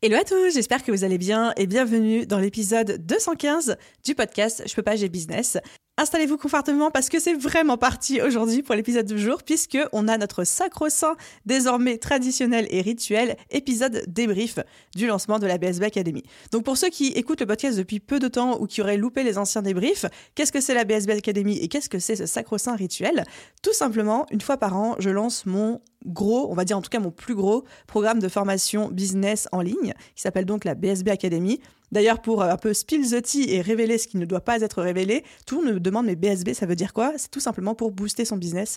[0.00, 4.62] Hello à tous, j'espère que vous allez bien et bienvenue dans l'épisode 215 du podcast
[4.64, 5.58] Je peux pas, j'ai business.
[5.96, 10.16] Installez-vous confortablement parce que c'est vraiment parti aujourd'hui pour l'épisode du jour puisque on a
[10.16, 11.16] notre sacro-saint
[11.46, 14.60] désormais traditionnel et rituel épisode débrief
[14.94, 16.22] du lancement de la BSB Academy.
[16.52, 19.24] Donc pour ceux qui écoutent le podcast depuis peu de temps ou qui auraient loupé
[19.24, 22.76] les anciens débriefs, qu'est-ce que c'est la BSB Academy et qu'est-ce que c'est ce sacro-saint
[22.76, 23.24] rituel?
[23.64, 26.90] Tout simplement, une fois par an, je lance mon gros, on va dire en tout
[26.90, 31.08] cas mon plus gros programme de formation business en ligne qui s'appelle donc la BSB
[31.08, 31.60] Academy.
[31.90, 34.60] D'ailleurs, pour euh, un peu spill the tea et révéler ce qui ne doit pas
[34.60, 37.12] être révélé, tout le monde me demande mais BSB, ça veut dire quoi?
[37.16, 38.76] C'est tout simplement pour booster son business.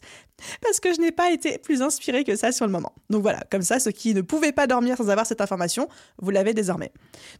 [0.61, 2.93] Parce que je n'ai pas été plus inspirée que ça sur le moment.
[3.09, 5.87] Donc voilà, comme ça, ceux qui ne pouvaient pas dormir sans avoir cette information,
[6.21, 6.91] vous l'avez désormais.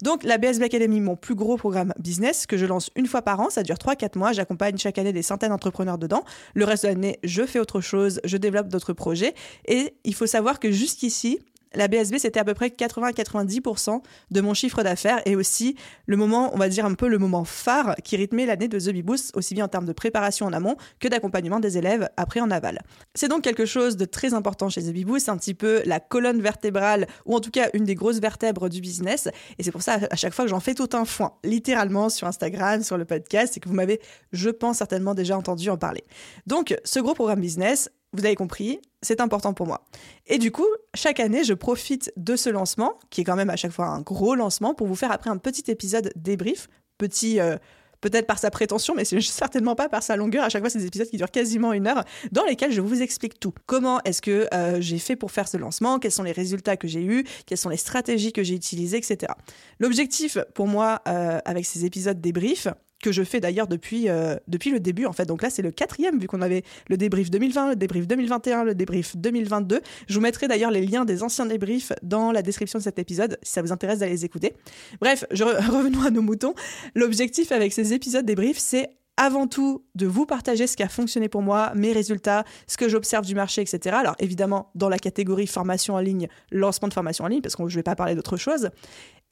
[0.01, 3.39] Donc la BSB Academy, mon plus gros programme business, que je lance une fois par
[3.39, 6.23] an, ça dure 3-4 mois, j'accompagne chaque année des centaines d'entrepreneurs dedans.
[6.53, 9.33] Le reste de l'année, je fais autre chose, je développe d'autres projets.
[9.66, 9.70] Et
[10.03, 11.39] il faut savoir que jusqu'ici,
[11.73, 16.53] la BSB, c'était à peu près 80-90% de mon chiffre d'affaires et aussi le moment,
[16.53, 19.66] on va dire un peu le moment phare qui rythmait l'année de The aussi bien
[19.66, 22.81] en termes de préparation en amont que d'accompagnement des élèves après en aval.
[23.16, 26.41] C'est donc quelque chose de très important chez The Bee un petit peu la colonne
[26.41, 30.00] vertébrale ou en tout cas une des grosses vertèbres du business et c'est pour ça
[30.09, 33.56] à chaque fois que j'en fais tout un foin, littéralement sur Instagram, sur le podcast
[33.56, 34.02] et que vous m'avez,
[34.33, 36.03] je pense, certainement déjà entendu en parler.
[36.47, 39.85] Donc ce gros programme business, vous avez compris, c'est important pour moi.
[40.27, 43.55] Et du coup, chaque année, je profite de ce lancement, qui est quand même à
[43.55, 46.67] chaque fois un gros lancement, pour vous faire après un petit épisode débrief,
[46.97, 47.39] petit...
[47.39, 47.57] Euh,
[48.01, 50.44] peut-être par sa prétention, mais certainement pas par sa longueur.
[50.44, 53.01] À chaque fois, c'est des épisodes qui durent quasiment une heure, dans lesquels je vous
[53.01, 53.53] explique tout.
[53.67, 56.00] Comment est-ce que euh, j'ai fait pour faire ce lancement?
[56.00, 57.23] Quels sont les résultats que j'ai eus?
[57.45, 59.31] Quelles sont les stratégies que j'ai utilisées, etc.
[59.79, 62.67] L'objectif pour moi, euh, avec ces épisodes débrief,
[63.01, 65.25] que je fais d'ailleurs depuis, euh, depuis le début en fait.
[65.25, 68.75] Donc là c'est le quatrième vu qu'on avait le débrief 2020, le débrief 2021, le
[68.75, 69.81] débrief 2022.
[70.07, 73.38] Je vous mettrai d'ailleurs les liens des anciens débriefs dans la description de cet épisode
[73.44, 74.53] si ça vous intéresse d'aller les écouter.
[75.00, 76.53] Bref, je revenons à nos moutons.
[76.95, 81.29] L'objectif avec ces épisodes débriefs c'est avant tout de vous partager ce qui a fonctionné
[81.29, 83.95] pour moi, mes résultats, ce que j'observe du marché, etc.
[84.00, 87.68] Alors évidemment, dans la catégorie formation en ligne, lancement de formation en ligne, parce que
[87.68, 88.69] je ne vais pas parler d'autre chose.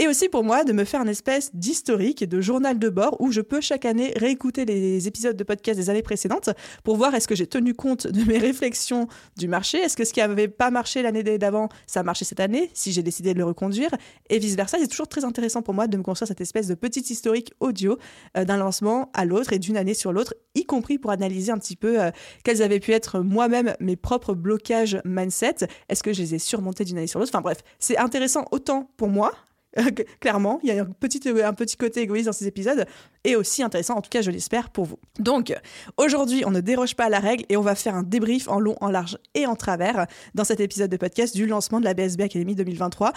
[0.01, 3.19] Et aussi pour moi de me faire une espèce d'historique et de journal de bord
[3.19, 6.51] où je peux chaque année réécouter les épisodes de podcast des années précédentes
[6.85, 10.13] pour voir est-ce que j'ai tenu compte de mes réflexions du marché, est-ce que ce
[10.13, 13.39] qui n'avait pas marché l'année d'avant, ça a marché cette année, si j'ai décidé de
[13.39, 13.89] le reconduire,
[14.29, 14.77] et vice-versa.
[14.79, 17.97] C'est toujours très intéressant pour moi de me construire cette espèce de petit historique audio
[18.37, 21.57] euh, d'un lancement à l'autre et d'une année sur l'autre, y compris pour analyser un
[21.57, 22.11] petit peu euh,
[22.45, 26.85] quels avaient pu être moi-même mes propres blocages mindset, est-ce que je les ai surmontés
[26.85, 27.31] d'une année sur l'autre?
[27.33, 29.33] Enfin bref, c'est intéressant autant pour moi,
[30.19, 32.85] Clairement, il y a un petit, un petit côté égoïste dans ces épisodes
[33.23, 34.99] et aussi intéressant, en tout cas je l'espère pour vous.
[35.19, 35.53] Donc
[35.97, 38.59] aujourd'hui, on ne déroge pas à la règle et on va faire un débrief en
[38.59, 41.93] long, en large et en travers dans cet épisode de podcast du lancement de la
[41.93, 43.13] BSB Academy 2023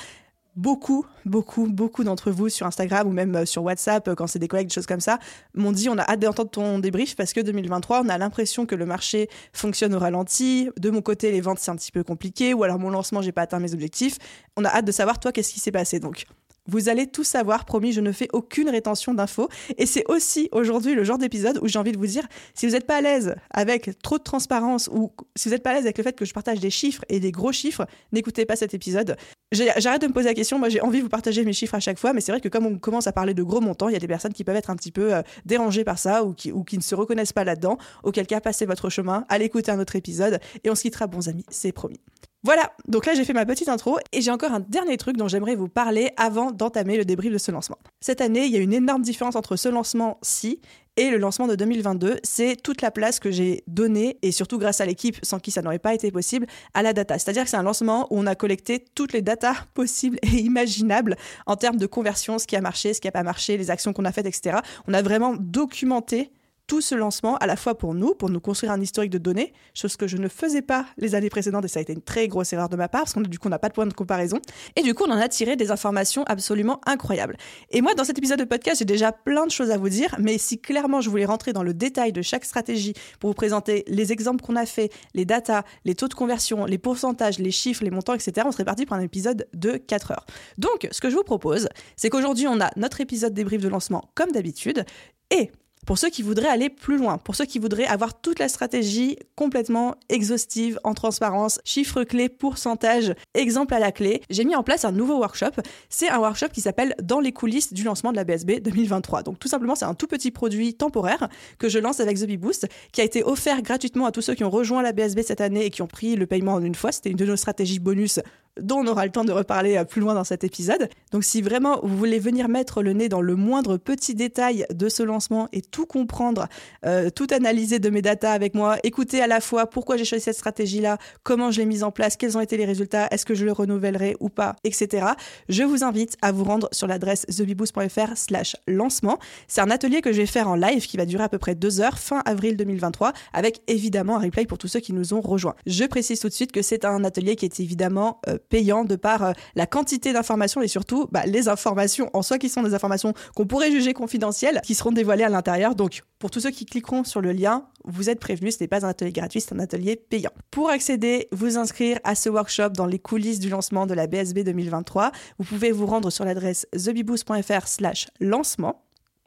[0.57, 4.39] beaucoup, beaucoup, beaucoup d'entre vous sur Instagram ou même euh, sur WhatsApp, euh, quand c'est
[4.39, 5.19] des collègues, des choses comme ça,
[5.55, 8.75] m'ont dit on a hâte d'entendre ton débrief parce que 2023, on a l'impression que
[8.75, 10.69] le marché fonctionne au ralenti.
[10.79, 13.33] De mon côté, les ventes, c'est un petit peu compliqué ou alors mon lancement, j'ai
[13.33, 14.19] pas atteint mes objectifs.
[14.57, 16.01] On a hâte de savoir, toi, qu'est-ce qui s'est passé.
[16.01, 16.27] Donc,
[16.67, 19.49] vous allez tout savoir, promis, je ne fais aucune rétention d'infos.
[19.79, 22.73] Et c'est aussi aujourd'hui le genre d'épisode où j'ai envie de vous dire, si vous
[22.73, 25.85] n'êtes pas à l'aise avec trop de transparence ou si vous n'êtes pas à l'aise
[25.85, 28.75] avec le fait que je partage des chiffres et des gros chiffres, n'écoutez pas cet
[28.75, 29.17] épisode.
[29.53, 31.81] J'arrête de me poser la question, moi j'ai envie de vous partager mes chiffres à
[31.81, 33.93] chaque fois, mais c'est vrai que comme on commence à parler de gros montants, il
[33.93, 36.33] y a des personnes qui peuvent être un petit peu euh, dérangées par ça ou
[36.33, 37.77] qui, ou qui ne se reconnaissent pas là-dedans.
[38.03, 41.29] Auquel cas, passez votre chemin, allez écouter un autre épisode et on se quittera bons
[41.29, 42.01] amis, c'est promis.
[42.45, 45.29] Voilà, donc là j'ai fait ma petite intro et j'ai encore un dernier truc dont
[45.29, 47.79] j'aimerais vous parler avant d'entamer le débrief de ce lancement.
[48.01, 50.61] Cette année, il y a une énorme différence entre ce lancement-ci
[50.97, 54.83] et le lancement de 2022, c'est toute la place que j'ai donnée, et surtout grâce
[54.83, 57.19] à l'équipe sans qui ça n'aurait pas été possible, à la data.
[57.19, 61.17] C'est-à-dire que c'est un lancement où on a collecté toutes les datas possibles et imaginables
[61.47, 63.93] en termes de conversion, ce qui a marché, ce qui n'a pas marché, les actions
[63.95, 64.59] qu'on a faites, etc.
[64.87, 66.31] On a vraiment documenté
[66.73, 69.53] tout ce lancement à la fois pour nous, pour nous construire un historique de données,
[69.75, 72.29] chose que je ne faisais pas les années précédentes et ça a été une très
[72.29, 73.93] grosse erreur de ma part parce qu'on du coup on n'a pas de point de
[73.93, 74.41] comparaison.
[74.75, 77.37] Et du coup on en a tiré des informations absolument incroyables.
[77.73, 80.17] Et moi dans cet épisode de podcast j'ai déjà plein de choses à vous dire,
[80.19, 83.85] mais si clairement je voulais rentrer dans le détail de chaque stratégie pour vous présenter
[83.87, 87.85] les exemples qu'on a fait, les datas, les taux de conversion, les pourcentages, les chiffres,
[87.85, 90.25] les montants, etc., on serait parti pour un épisode de 4 heures.
[90.57, 94.11] Donc ce que je vous propose, c'est qu'aujourd'hui on a notre épisode débrief de lancement
[94.15, 94.87] comme d'habitude
[95.31, 95.51] et
[95.87, 99.17] pour ceux qui voudraient aller plus loin, pour ceux qui voudraient avoir toute la stratégie
[99.35, 104.85] complètement exhaustive, en transparence, chiffres clés, pourcentage, exemple à la clé, j'ai mis en place
[104.85, 105.63] un nouveau workshop.
[105.89, 109.23] C'est un workshop qui s'appelle Dans les coulisses du lancement de la BSB 2023.
[109.23, 112.69] Donc tout simplement, c'est un tout petit produit temporaire que je lance avec The Boost,
[112.93, 115.65] qui a été offert gratuitement à tous ceux qui ont rejoint la BSB cette année
[115.65, 116.93] et qui ont pris le paiement en une fois.
[116.93, 118.21] C'était une de nos stratégies bonus
[118.61, 120.89] dont on aura le temps de reparler euh, plus loin dans cet épisode.
[121.11, 124.89] Donc si vraiment vous voulez venir mettre le nez dans le moindre petit détail de
[124.89, 126.49] ce lancement et tout comprendre,
[126.85, 130.25] euh, tout analyser de mes datas avec moi, écouter à la fois pourquoi j'ai choisi
[130.25, 133.35] cette stratégie-là, comment je l'ai mise en place, quels ont été les résultats, est-ce que
[133.35, 135.07] je le renouvellerai ou pas, etc.
[135.49, 139.19] Je vous invite à vous rendre sur l'adresse thebiboost.fr slash lancement.
[139.49, 141.55] C'est un atelier que je vais faire en live qui va durer à peu près
[141.55, 145.21] deux heures, fin avril 2023, avec évidemment un replay pour tous ceux qui nous ont
[145.21, 145.55] rejoints.
[145.67, 148.97] Je précise tout de suite que c'est un atelier qui est évidemment euh, payant de
[148.97, 152.75] par euh, la quantité d'informations et surtout bah, les informations en soi qui sont des
[152.75, 155.75] informations qu'on pourrait juger confidentielles, qui seront dévoilées à l'intérieur.
[155.75, 158.85] Donc pour tous ceux qui cliqueront sur le lien, vous êtes prévenus, ce n'est pas
[158.85, 160.31] un atelier gratuit, c'est un atelier payant.
[160.51, 164.41] Pour accéder, vous inscrire à ce workshop dans les coulisses du lancement de la BSB
[164.41, 168.85] 2023, vous pouvez vous rendre sur l'adresse thebiboost.fr slash lancement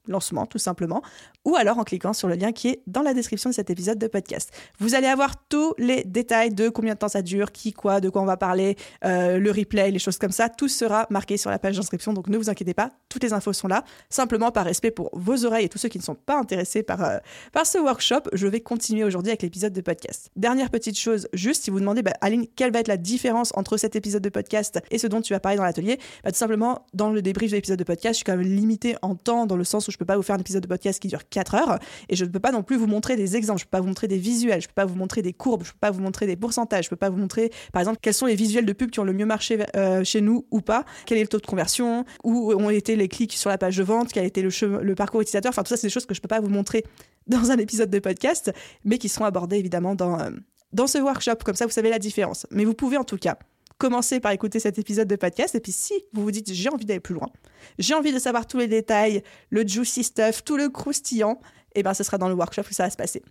[0.08, 1.02] lancement tout simplement,
[1.46, 3.98] ou alors en cliquant sur le lien qui est dans la description de cet épisode
[3.98, 4.52] de podcast.
[4.80, 8.10] Vous allez avoir tous les détails de combien de temps ça dure, qui, quoi, de
[8.10, 11.50] quoi on va parler, euh, le replay, les choses comme ça, tout sera marqué sur
[11.50, 13.84] la page d'inscription, donc ne vous inquiétez pas, toutes les infos sont là.
[14.10, 17.04] Simplement par respect pour vos oreilles et tous ceux qui ne sont pas intéressés par,
[17.04, 17.18] euh,
[17.52, 20.30] par ce workshop, je vais continuer aujourd'hui avec l'épisode de podcast.
[20.36, 23.78] Dernière petite chose, juste si vous demandez, bah, Aline, quelle va être la différence entre
[23.78, 26.86] cet épisode de podcast et ce dont tu vas parler dans l'atelier, bah, tout simplement,
[26.94, 29.58] dans le débrief de l'épisode de podcast, je suis quand même limité en temps dans
[29.58, 31.56] le sens où je peux pas vous faire un épisode de podcast qui dure 4
[31.56, 33.80] heures et je ne peux pas non plus vous montrer des exemples, je peux pas
[33.80, 36.02] vous montrer des visuels, je peux pas vous montrer des courbes, je peux pas vous
[36.02, 38.74] montrer des pourcentages, je peux pas vous montrer par exemple quels sont les visuels de
[38.74, 41.40] pub qui ont le mieux marché euh, chez nous ou pas, quel est le taux
[41.40, 44.42] de conversion, où ont été les clics sur la page de vente, quel a été
[44.42, 46.84] le, parcours utilisateur, enfin tout ça c'est des choses que je peux pas vous montrer
[47.28, 48.52] dans un épisode de podcast,
[48.84, 50.30] mais qui seront abordées évidemment dans, euh,
[50.74, 52.46] dans ce workshop, comme ça vous savez la différence.
[52.52, 53.38] Mais vous pouvez en tout cas
[53.78, 55.56] commencez par écouter cet épisode de podcast.
[55.56, 57.30] Et puis si vous vous dites j'ai envie d'aller plus loin,
[57.78, 61.40] j'ai envie de savoir tous les détails, le juicy stuff, tout le croustillant,
[61.74, 63.22] et eh ben ce sera dans le workshop où ça va se passer.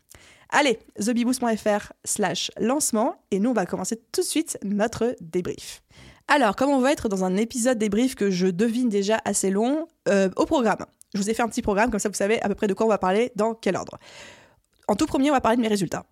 [0.50, 5.82] Allez, thebiboost.fr slash lancement et nous on va commencer tout de suite notre débrief.
[6.28, 9.88] Alors, comme on va être dans un épisode débrief que je devine déjà assez long,
[10.08, 10.86] euh, au programme.
[11.14, 12.74] Je vous ai fait un petit programme, comme ça vous savez à peu près de
[12.74, 13.98] quoi on va parler, dans quel ordre.
[14.88, 16.04] En tout premier, on va parler de mes résultats.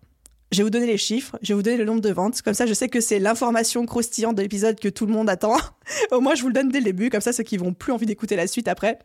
[0.53, 2.43] Je vais vous donner les chiffres, je vais vous donner le nombre de ventes.
[2.43, 5.57] Comme ça, je sais que c'est l'information croustillante de l'épisode que tout le monde attend.
[6.11, 7.09] Au moins, je vous le donne dès le début.
[7.09, 8.99] Comme ça, ceux qui vont plus envie d'écouter la suite après,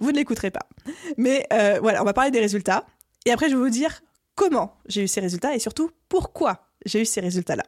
[0.00, 0.66] vous ne l'écouterez pas.
[1.18, 2.86] Mais euh, voilà, on va parler des résultats.
[3.26, 4.00] Et après, je vais vous dire
[4.34, 7.64] comment j'ai eu ces résultats et surtout pourquoi j'ai eu ces résultats-là.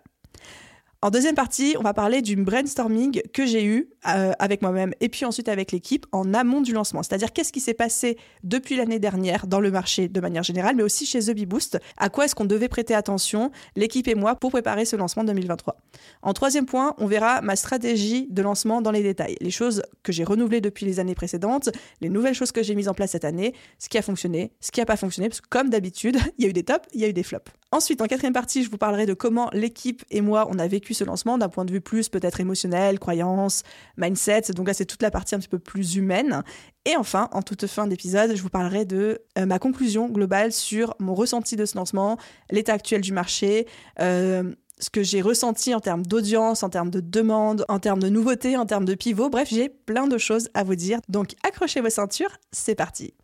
[1.03, 5.11] En deuxième partie, on va parler du brainstorming que j'ai eu euh, avec moi-même et
[5.11, 7.03] puis ensuite avec l'équipe en amont du lancement.
[7.03, 10.83] C'est-à-dire qu'est-ce qui s'est passé depuis l'année dernière dans le marché de manière générale, mais
[10.83, 11.79] aussi chez The Boost.
[11.99, 15.77] À quoi est-ce qu'on devait prêter attention, l'équipe et moi, pour préparer ce lancement 2023.
[16.23, 19.37] En troisième point, on verra ma stratégie de lancement dans les détails.
[19.43, 21.69] Les choses que j'ai renouvelées depuis les années précédentes,
[22.01, 24.71] les nouvelles choses que j'ai mises en place cette année, ce qui a fonctionné, ce
[24.71, 27.03] qui n'a pas fonctionné, parce que comme d'habitude, il y a eu des tops, il
[27.03, 27.53] y a eu des flops.
[27.73, 30.95] Ensuite, en quatrième partie, je vous parlerai de comment l'équipe et moi, on a vécu
[30.95, 33.65] ce lancement d'un point de vue plus peut-être émotionnel, croyance,
[33.97, 34.53] mindset.
[34.55, 36.45] Donc là, c'est toute la partie un petit peu plus humaine.
[36.85, 40.95] Et enfin, en toute fin d'épisode, je vous parlerai de euh, ma conclusion globale sur
[41.01, 42.19] mon ressenti de ce lancement,
[42.53, 43.67] l'état actuel du marché.
[44.01, 48.09] Euh, ce que j'ai ressenti en termes d'audience, en termes de demande, en termes de
[48.09, 49.29] nouveautés, en termes de pivot.
[49.29, 51.01] Bref, j'ai plein de choses à vous dire.
[51.09, 53.15] Donc accrochez vos ceintures, c'est parti.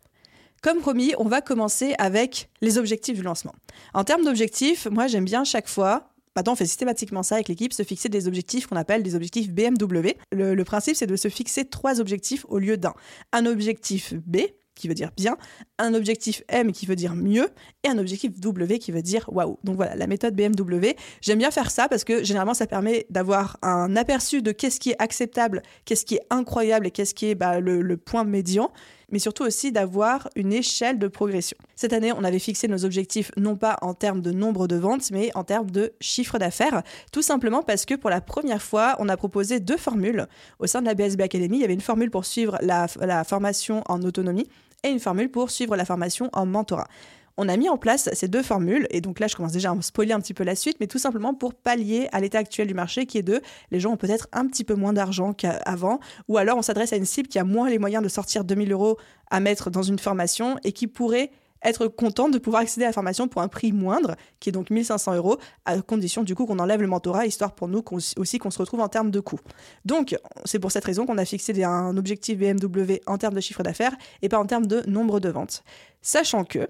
[0.63, 3.53] Comme promis, on va commencer avec les objectifs du lancement.
[3.93, 7.73] En termes d'objectifs, moi j'aime bien chaque fois Maintenant, on fait systématiquement ça avec l'équipe,
[7.73, 10.13] se fixer des objectifs qu'on appelle des objectifs BMW.
[10.31, 12.95] Le, principe, c'est de se fixer trois objectifs au lieu d'un.
[13.33, 14.37] Un objectif B,
[14.73, 15.37] qui veut dire bien,
[15.77, 17.49] un objectif M qui veut dire mieux,
[17.83, 19.59] et un objectif W qui veut dire waouh.
[19.63, 20.95] Donc voilà, la méthode BMW.
[21.21, 24.89] J'aime bien faire ça parce que généralement ça permet d'avoir un aperçu de qu'est-ce qui
[24.89, 28.71] est acceptable, qu'est-ce qui est incroyable et qu'est-ce qui est bah, le point médian
[29.13, 31.55] mais surtout aussi d'avoir une échelle de progression.
[31.75, 35.11] Cette année, on avait fixé nos objectifs non pas en termes de nombre de ventes,
[35.11, 39.07] mais en termes de chiffre d'affaires, tout simplement parce que pour la première fois, on
[39.09, 40.25] a proposé deux formules.
[40.57, 43.23] Au sein de la BSB Academy, il y avait une formule pour suivre la, la
[43.23, 44.49] formation en autonomie
[44.81, 46.87] et une formule pour suivre la formation en mentorat.
[47.37, 49.81] On a mis en place ces deux formules, et donc là je commence déjà à
[49.81, 52.73] spoiler un petit peu la suite, mais tout simplement pour pallier à l'état actuel du
[52.73, 56.37] marché qui est de les gens ont peut-être un petit peu moins d'argent qu'avant, ou
[56.37, 58.97] alors on s'adresse à une cible qui a moins les moyens de sortir 2000 euros
[59.31, 61.31] à mettre dans une formation et qui pourrait
[61.63, 64.69] être content de pouvoir accéder à la formation pour un prix moindre, qui est donc
[64.69, 67.81] 1500 euros, à condition du coup qu'on enlève le mentorat, histoire pour nous
[68.17, 69.39] aussi qu'on se retrouve en termes de coûts.
[69.85, 73.63] Donc, c'est pour cette raison qu'on a fixé un objectif BMW en termes de chiffre
[73.63, 75.63] d'affaires et pas en termes de nombre de ventes.
[76.01, 76.67] Sachant que,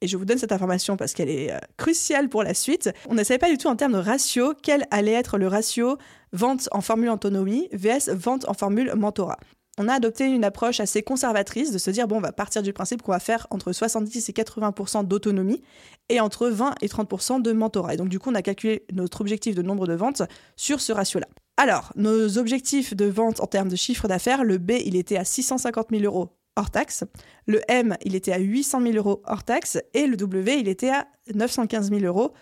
[0.00, 3.14] et je vous donne cette information parce qu'elle est euh, cruciale pour la suite, on
[3.14, 5.98] ne savait pas du tout en termes de ratio quel allait être le ratio
[6.32, 9.38] vente en formule autonomie vs vente en formule mentorat
[9.78, 12.72] on a adopté une approche assez conservatrice de se dire bon, on va partir du
[12.72, 15.62] principe qu'on va faire entre 70 et 80% d'autonomie
[16.08, 17.94] et entre 20 et 30% de mentorat.
[17.94, 20.22] Et donc, du coup, on a calculé notre objectif de nombre de ventes
[20.56, 21.26] sur ce ratio-là.
[21.58, 25.24] Alors, nos objectifs de vente en termes de chiffre d'affaires, le B, il était à
[25.24, 27.04] 650 000 euros hors taxe,
[27.46, 30.90] le M, il était à 800 000 euros hors taxe, et le W, il était
[30.90, 32.32] à 915 000 euros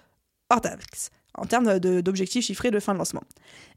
[0.51, 3.23] hors taxe en termes d'objectifs chiffrés de fin de lancement.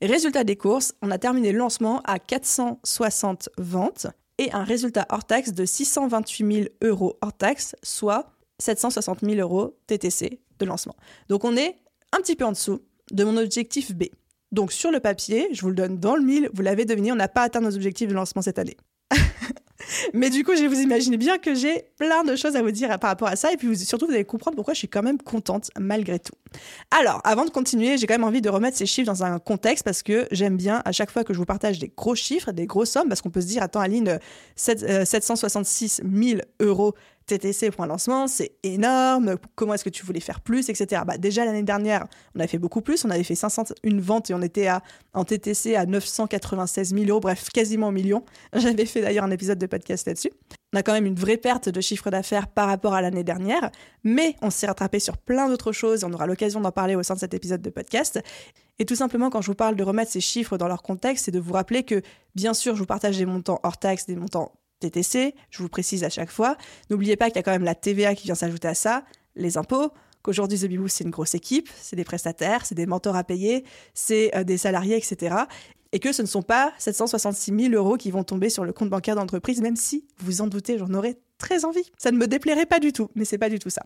[0.01, 5.25] résultat des courses, on a terminé le lancement à 460 ventes et un résultat hors
[5.25, 10.95] taxe de 628 000 euros hors taxe, soit 760 000 euros TTC de lancement.
[11.29, 11.77] Donc on est
[12.11, 14.05] un petit peu en dessous de mon objectif B.
[14.51, 17.15] Donc sur le papier, je vous le donne dans le mille, vous l'avez deviné, on
[17.15, 18.77] n'a pas atteint nos objectifs de lancement cette année.
[20.13, 22.97] Mais du coup, je vous imaginez bien que j'ai plein de choses à vous dire
[22.99, 23.51] par rapport à ça.
[23.51, 26.35] Et puis surtout, vous allez comprendre pourquoi je suis quand même contente malgré tout.
[26.91, 29.83] Alors, avant de continuer, j'ai quand même envie de remettre ces chiffres dans un contexte
[29.83, 32.65] parce que j'aime bien à chaque fois que je vous partage des gros chiffres, des
[32.65, 34.19] grosses sommes, parce qu'on peut se dire, attends Aline,
[34.55, 36.93] 766 000 euros
[37.27, 39.35] TTC pour un lancement, c'est énorme.
[39.55, 41.01] Comment est-ce que tu voulais faire plus, etc.
[41.05, 43.05] Bah, déjà l'année dernière, on a fait beaucoup plus.
[43.05, 44.81] On avait fait 501 ventes et on était à,
[45.13, 48.23] en TTC à 996 000 euros, bref, quasiment un million.
[48.53, 50.31] J'avais fait d'ailleurs un épisode de podcast là-dessus.
[50.73, 53.71] On a quand même une vraie perte de chiffre d'affaires par rapport à l'année dernière,
[54.03, 57.03] mais on s'est rattrapé sur plein d'autres choses et on aura l'occasion d'en parler au
[57.03, 58.19] sein de cet épisode de podcast.
[58.79, 61.31] Et tout simplement, quand je vous parle de remettre ces chiffres dans leur contexte, c'est
[61.31, 62.01] de vous rappeler que,
[62.35, 66.03] bien sûr, je vous partage des montants hors taxes, des montants TTC, je vous précise
[66.03, 66.57] à chaque fois.
[66.89, 69.03] N'oubliez pas qu'il y a quand même la TVA qui vient s'ajouter à ça,
[69.35, 69.91] les impôts,
[70.21, 74.35] qu'aujourd'hui The c'est une grosse équipe, c'est des prestataires, c'est des mentors à payer, c'est
[74.35, 75.35] euh, des salariés, etc.
[75.93, 78.89] Et que ce ne sont pas 766 000 euros qui vont tomber sur le compte
[78.89, 81.89] bancaire d'entreprise, même si, vous en doutez, j'en aurais très envie.
[81.97, 83.83] Ça ne me déplairait pas du tout, mais c'est pas du tout ça.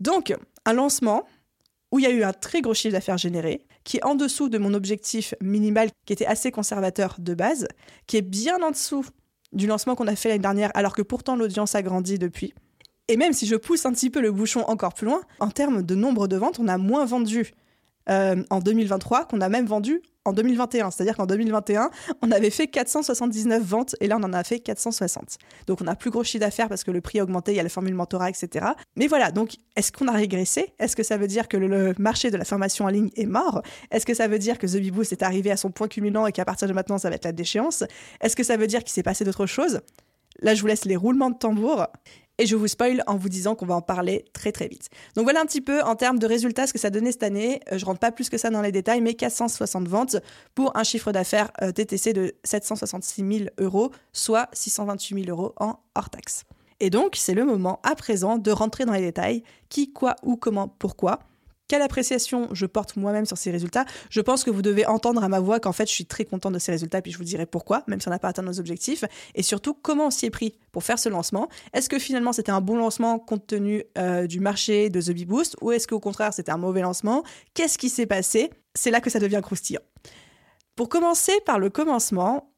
[0.00, 0.34] Donc,
[0.66, 1.24] un lancement
[1.92, 4.48] où il y a eu un très gros chiffre d'affaires généré, qui est en dessous
[4.48, 7.66] de mon objectif minimal, qui était assez conservateur de base,
[8.06, 9.04] qui est bien en dessous
[9.52, 12.54] du lancement qu'on a fait l'année dernière, alors que pourtant l'audience a grandi depuis.
[13.08, 15.82] Et même si je pousse un petit peu le bouchon encore plus loin, en termes
[15.82, 17.52] de nombre de ventes, on a moins vendu
[18.08, 20.90] euh, en 2023 qu'on a même vendu en 2021.
[20.90, 21.90] C'est-à-dire qu'en 2021,
[22.22, 25.38] on avait fait 479 ventes et là, on en a fait 460.
[25.66, 27.60] Donc, on a plus gros chiffre d'affaires parce que le prix a augmenté, il y
[27.60, 28.66] a la formule mentorat, etc.
[28.96, 30.74] Mais voilà, donc, est-ce qu'on a régressé?
[30.78, 33.62] Est-ce que ça veut dire que le, marché de la formation en ligne est mort?
[33.90, 36.32] Est-ce que ça veut dire que The Beboost est arrivé à son point culminant et
[36.32, 37.84] qu'à partir de maintenant, ça va être la déchéance?
[38.20, 39.80] Est-ce que ça veut dire qu'il s'est passé d'autres choses?
[40.40, 41.86] Là, je vous laisse les roulements de tambour
[42.40, 44.88] et je vous spoil en vous disant qu'on va en parler très très vite.
[45.14, 47.60] Donc voilà un petit peu en termes de résultats ce que ça donnait cette année.
[47.70, 50.16] Euh, je rentre pas plus que ça dans les détails, mais 460 ventes
[50.54, 55.76] pour un chiffre d'affaires euh, TTC de 766 000 euros, soit 628 000 euros en
[55.94, 56.44] hors taxe.
[56.80, 59.42] Et donc, c'est le moment à présent de rentrer dans les détails.
[59.68, 61.18] Qui, quoi, où, comment, pourquoi
[61.70, 63.84] quelle appréciation je porte moi-même sur ces résultats.
[64.08, 66.52] Je pense que vous devez entendre à ma voix qu'en fait, je suis très contente
[66.52, 68.58] de ces résultats, puis je vous dirai pourquoi, même si on n'a pas atteint nos
[68.58, 69.04] objectifs,
[69.36, 71.48] et surtout comment on s'y est pris pour faire ce lancement?
[71.72, 75.26] Est-ce que finalement c'était un bon lancement compte tenu euh, du marché de The Bee
[75.26, 77.22] Boost, ou est-ce qu'au contraire c'était un mauvais lancement?
[77.54, 78.50] Qu'est-ce qui s'est passé?
[78.74, 79.82] C'est là que ça devient croustillant.
[80.74, 82.52] Pour commencer par le commencement,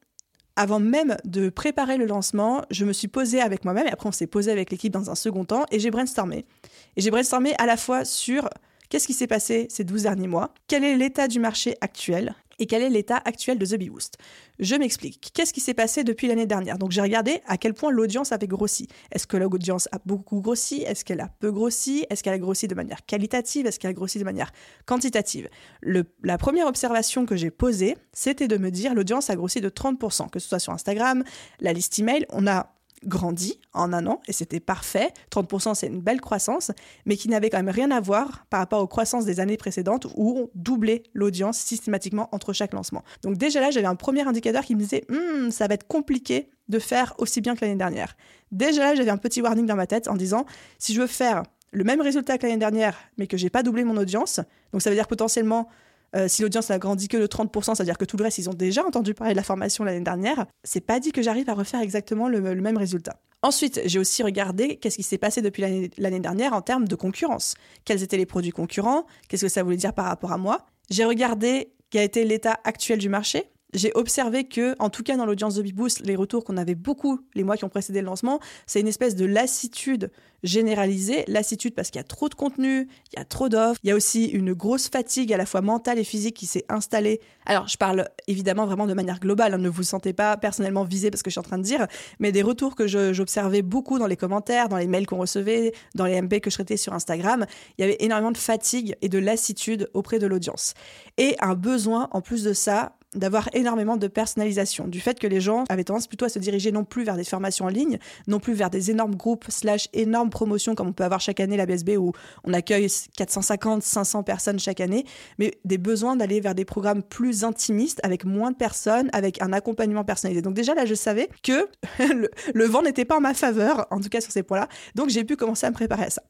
[0.55, 4.11] avant même de préparer le lancement, je me suis posée avec moi-même, et après on
[4.11, 6.47] s'est posé avec l'équipe dans un second temps, et j'ai brainstormé.
[6.95, 8.49] Et j'ai brainstormé à la fois sur
[8.93, 10.53] Qu'est-ce qui s'est passé ces 12 derniers mois?
[10.67, 12.35] Quel est l'état du marché actuel?
[12.59, 14.19] Et quel est l'état actuel de The Bee Boost.
[14.59, 15.31] Je m'explique.
[15.33, 16.77] Qu'est-ce qui s'est passé depuis l'année dernière?
[16.77, 18.87] Donc j'ai regardé à quel point l'audience avait grossi.
[19.11, 20.83] Est-ce que l'audience a beaucoup grossi?
[20.83, 22.05] Est-ce qu'elle a peu grossi?
[22.11, 23.65] Est-ce qu'elle a grossi de manière qualitative?
[23.65, 24.51] Est-ce qu'elle a grossi de manière
[24.85, 25.49] quantitative?
[25.81, 30.29] La première observation que j'ai posée, c'était de me dire l'audience a grossi de 30%,
[30.29, 31.23] que ce soit sur Instagram,
[31.61, 35.13] la liste email, on a grandi en un an et c'était parfait.
[35.31, 36.71] 30% c'est une belle croissance,
[37.05, 40.07] mais qui n'avait quand même rien à voir par rapport aux croissances des années précédentes
[40.15, 43.03] où on doublait l'audience systématiquement entre chaque lancement.
[43.21, 46.49] Donc déjà là, j'avais un premier indicateur qui me disait hmm, ça va être compliqué
[46.69, 48.15] de faire aussi bien que l'année dernière.
[48.51, 50.45] Déjà là, j'avais un petit warning dans ma tête en disant
[50.79, 53.83] si je veux faire le même résultat que l'année dernière, mais que j'ai pas doublé
[53.83, 54.39] mon audience,
[54.71, 55.67] donc ça veut dire potentiellement
[56.15, 58.53] euh, si l'audience n'a grandi que de 30%, c'est-à-dire que tout le reste, ils ont
[58.53, 61.81] déjà entendu parler de la formation l'année dernière, c'est pas dit que j'arrive à refaire
[61.81, 63.19] exactement le, même résultat.
[63.41, 67.55] Ensuite, j'ai aussi regardé qu'est-ce qui s'est passé depuis l'année dernière en termes de concurrence.
[67.83, 69.05] Quels étaient les produits concurrents?
[69.27, 70.65] Qu'est-ce que ça voulait dire par rapport à moi?
[70.89, 75.25] J'ai regardé quel été l'état actuel du marché j'ai observé que, en tout cas dans
[75.25, 78.39] l'audience de Beboost, les retours qu'on avait beaucoup les mois qui ont précédé le lancement,
[78.65, 80.11] c'est une espèce de lassitude
[80.43, 81.23] généralisée.
[81.27, 83.91] Lassitude parce qu'il y a trop de contenu, il y a trop d'offres, il y
[83.91, 87.21] a aussi une grosse fatigue à la fois mentale et physique qui s'est installée.
[87.45, 91.09] Alors, je parle évidemment vraiment de manière globale, hein, ne vous sentez pas personnellement visé
[91.09, 91.87] parce que je suis en train de dire,
[92.19, 96.05] mais des retours que j'observais beaucoup dans les commentaires, dans les mails qu'on recevait, dans
[96.05, 97.45] les MP que je traitais sur Instagram,
[97.77, 100.73] il y avait énormément de fatigue et de lassitude auprès de l'audience.
[101.17, 105.41] Et un besoin, en plus de ça, d'avoir énormément de personnalisation, du fait que les
[105.41, 108.39] gens avaient tendance plutôt à se diriger non plus vers des formations en ligne, non
[108.39, 111.65] plus vers des énormes groupes slash énormes promotions comme on peut avoir chaque année la
[111.65, 112.11] BSB où
[112.43, 115.05] on accueille 450, 500 personnes chaque année,
[115.37, 119.53] mais des besoins d'aller vers des programmes plus intimistes avec moins de personnes, avec un
[119.53, 120.41] accompagnement personnalisé.
[120.41, 121.67] Donc déjà là, je savais que
[122.53, 125.23] le, vent n'était pas en ma faveur, en tout cas sur ces points-là, donc j'ai
[125.23, 126.23] pu commencer à me préparer à ça.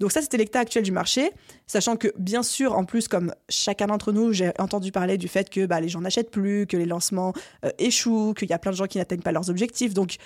[0.00, 1.30] Donc ça, c'était l'état actuel du marché,
[1.66, 5.50] sachant que bien sûr, en plus, comme chacun d'entre nous, j'ai entendu parler du fait
[5.50, 7.32] que bah, les gens n'achètent plus, que les lancements
[7.64, 9.94] euh, échouent, qu'il y a plein de gens qui n'atteignent pas leurs objectifs.
[9.94, 10.16] Donc,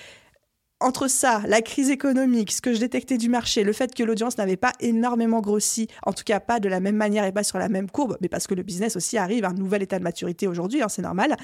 [0.80, 4.38] entre ça, la crise économique, ce que je détectais du marché, le fait que l'audience
[4.38, 7.58] n'avait pas énormément grossi, en tout cas pas de la même manière et pas sur
[7.58, 10.04] la même courbe, mais parce que le business aussi arrive à un nouvel état de
[10.04, 11.36] maturité aujourd'hui, hein, c'est normal,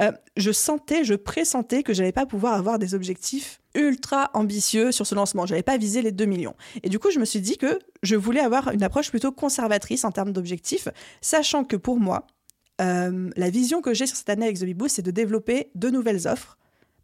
[0.00, 5.06] euh, je sentais, je pressentais que j'allais pas pouvoir avoir des objectifs ultra ambitieux sur
[5.06, 5.46] ce lancement.
[5.46, 6.56] Je n'avais pas visé les 2 millions.
[6.82, 10.04] Et du coup, je me suis dit que je voulais avoir une approche plutôt conservatrice
[10.04, 10.88] en termes d'objectifs,
[11.20, 12.26] sachant que pour moi,
[12.80, 16.26] euh, la vision que j'ai sur cette année avec The c'est de développer deux nouvelles
[16.26, 16.56] offres.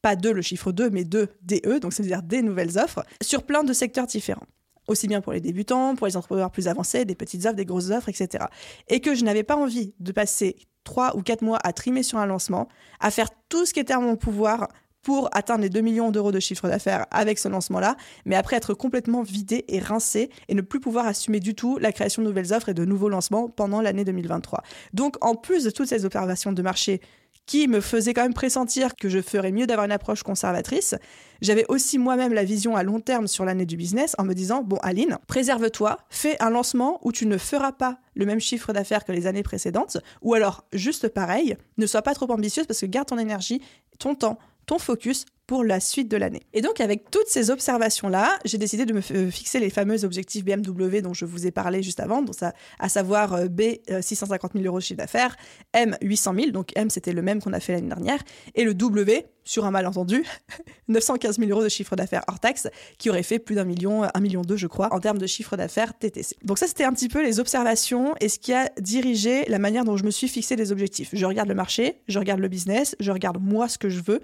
[0.07, 3.65] Pas deux, le chiffre 2, mais deux DE, donc c'est-à-dire des nouvelles offres, sur plein
[3.65, 4.47] de secteurs différents.
[4.87, 7.91] Aussi bien pour les débutants, pour les entrepreneurs plus avancés, des petites offres, des grosses
[7.91, 8.45] offres, etc.
[8.87, 12.19] Et que je n'avais pas envie de passer trois ou quatre mois à trimer sur
[12.19, 12.69] un lancement,
[13.01, 14.69] à faire tout ce qui était à mon pouvoir
[15.03, 17.97] pour atteindre les 2 millions d'euros de chiffre d'affaires avec ce lancement-là,
[18.27, 21.91] mais après être complètement vidé et rincé et ne plus pouvoir assumer du tout la
[21.91, 24.63] création de nouvelles offres et de nouveaux lancements pendant l'année 2023.
[24.93, 27.01] Donc en plus de toutes ces observations de marché
[27.47, 30.97] qui me faisaient quand même pressentir que je ferais mieux d'avoir une approche conservatrice,
[31.41, 34.63] j'avais aussi moi-même la vision à long terme sur l'année du business en me disant,
[34.63, 39.05] bon Aline, préserve-toi, fais un lancement où tu ne feras pas le même chiffre d'affaires
[39.05, 42.87] que les années précédentes, ou alors juste pareil, ne sois pas trop ambitieuse parce que
[42.87, 43.61] garde ton énergie,
[43.99, 46.43] ton temps, ton focus pour la suite de l'année.
[46.53, 50.45] Et donc avec toutes ces observations-là, j'ai décidé de me euh, fixer les fameux objectifs
[50.45, 52.35] BMW dont je vous ai parlé juste avant, donc
[52.79, 53.63] à savoir euh, B
[54.01, 55.37] 650 000 euros de chiffre d'affaires,
[55.73, 58.23] M 800 000, donc M c'était le même qu'on a fait l'année dernière,
[58.55, 60.25] et le W, sur un malentendu,
[60.89, 64.21] 915 000 euros de chiffre d'affaires hors taxe, qui aurait fait plus d'un million, un
[64.21, 66.37] million deux je crois, en termes de chiffre d'affaires TTC.
[66.43, 69.85] Donc ça c'était un petit peu les observations et ce qui a dirigé la manière
[69.85, 71.11] dont je me suis fixé les objectifs.
[71.13, 74.21] Je regarde le marché, je regarde le business, je regarde moi ce que je veux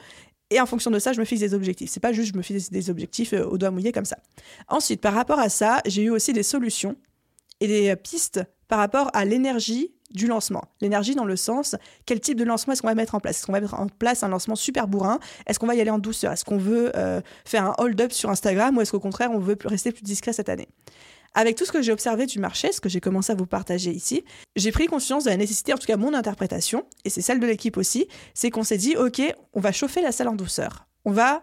[0.53, 1.91] et en fonction de ça, je me fixe des objectifs.
[1.91, 4.17] C'est pas juste je me fixe des objectifs euh, au doigt mouillé comme ça.
[4.69, 6.97] Ensuite, par rapport à ça, j'ai eu aussi des solutions
[7.61, 10.65] et des euh, pistes par rapport à l'énergie du lancement.
[10.81, 13.39] L'énergie dans le sens, quel type de lancement est-ce qu'on va mettre en place?
[13.39, 15.19] Est-ce qu'on va mettre en place un lancement super bourrin?
[15.47, 16.33] Est-ce qu'on va y aller en douceur?
[16.33, 19.57] Est-ce qu'on veut euh, faire un hold-up sur Instagram ou est-ce qu'au contraire, on veut
[19.65, 20.69] rester plus discret cette année?
[21.35, 23.91] Avec tout ce que j'ai observé du marché, ce que j'ai commencé à vous partager
[23.91, 24.25] ici,
[24.57, 27.47] j'ai pris conscience de la nécessité, en tout cas mon interprétation, et c'est celle de
[27.47, 29.21] l'équipe aussi, c'est qu'on s'est dit, OK,
[29.53, 30.87] on va chauffer la salle en douceur.
[31.05, 31.43] On va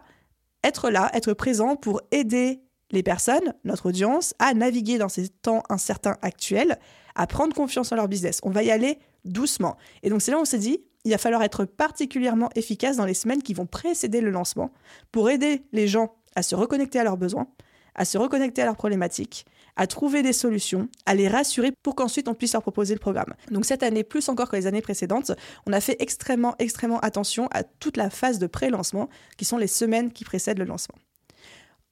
[0.62, 2.60] être là, être présent pour aider
[2.92, 6.78] les personnes, notre audience, à naviguer dans ces temps incertains actuels,
[7.14, 8.40] à prendre confiance en leur business.
[8.42, 9.76] On va y aller doucement.
[10.02, 13.06] Et donc c'est là où on s'est dit, il va falloir être particulièrement efficace dans
[13.06, 14.72] les semaines qui vont précéder le lancement
[15.12, 17.48] pour aider les gens à se reconnecter à leurs besoins,
[17.94, 22.28] à se reconnecter à leurs problématiques, à trouver des solutions, à les rassurer pour qu'ensuite
[22.28, 23.34] on puisse leur proposer le programme.
[23.50, 25.32] Donc cette année, plus encore que les années précédentes,
[25.66, 29.66] on a fait extrêmement, extrêmement attention à toute la phase de pré-lancement, qui sont les
[29.66, 30.96] semaines qui précèdent le lancement.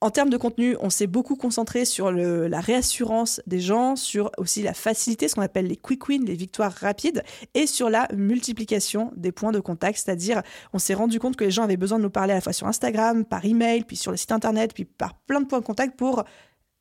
[0.01, 4.63] En termes de contenu, on s'est beaucoup concentré sur la réassurance des gens, sur aussi
[4.63, 9.11] la facilité, ce qu'on appelle les quick wins, les victoires rapides, et sur la multiplication
[9.17, 12.05] des points de contact, c'est-à-dire on s'est rendu compte que les gens avaient besoin de
[12.05, 14.85] nous parler à la fois sur Instagram, par email, puis sur le site internet, puis
[14.85, 16.23] par plein de points de contact pour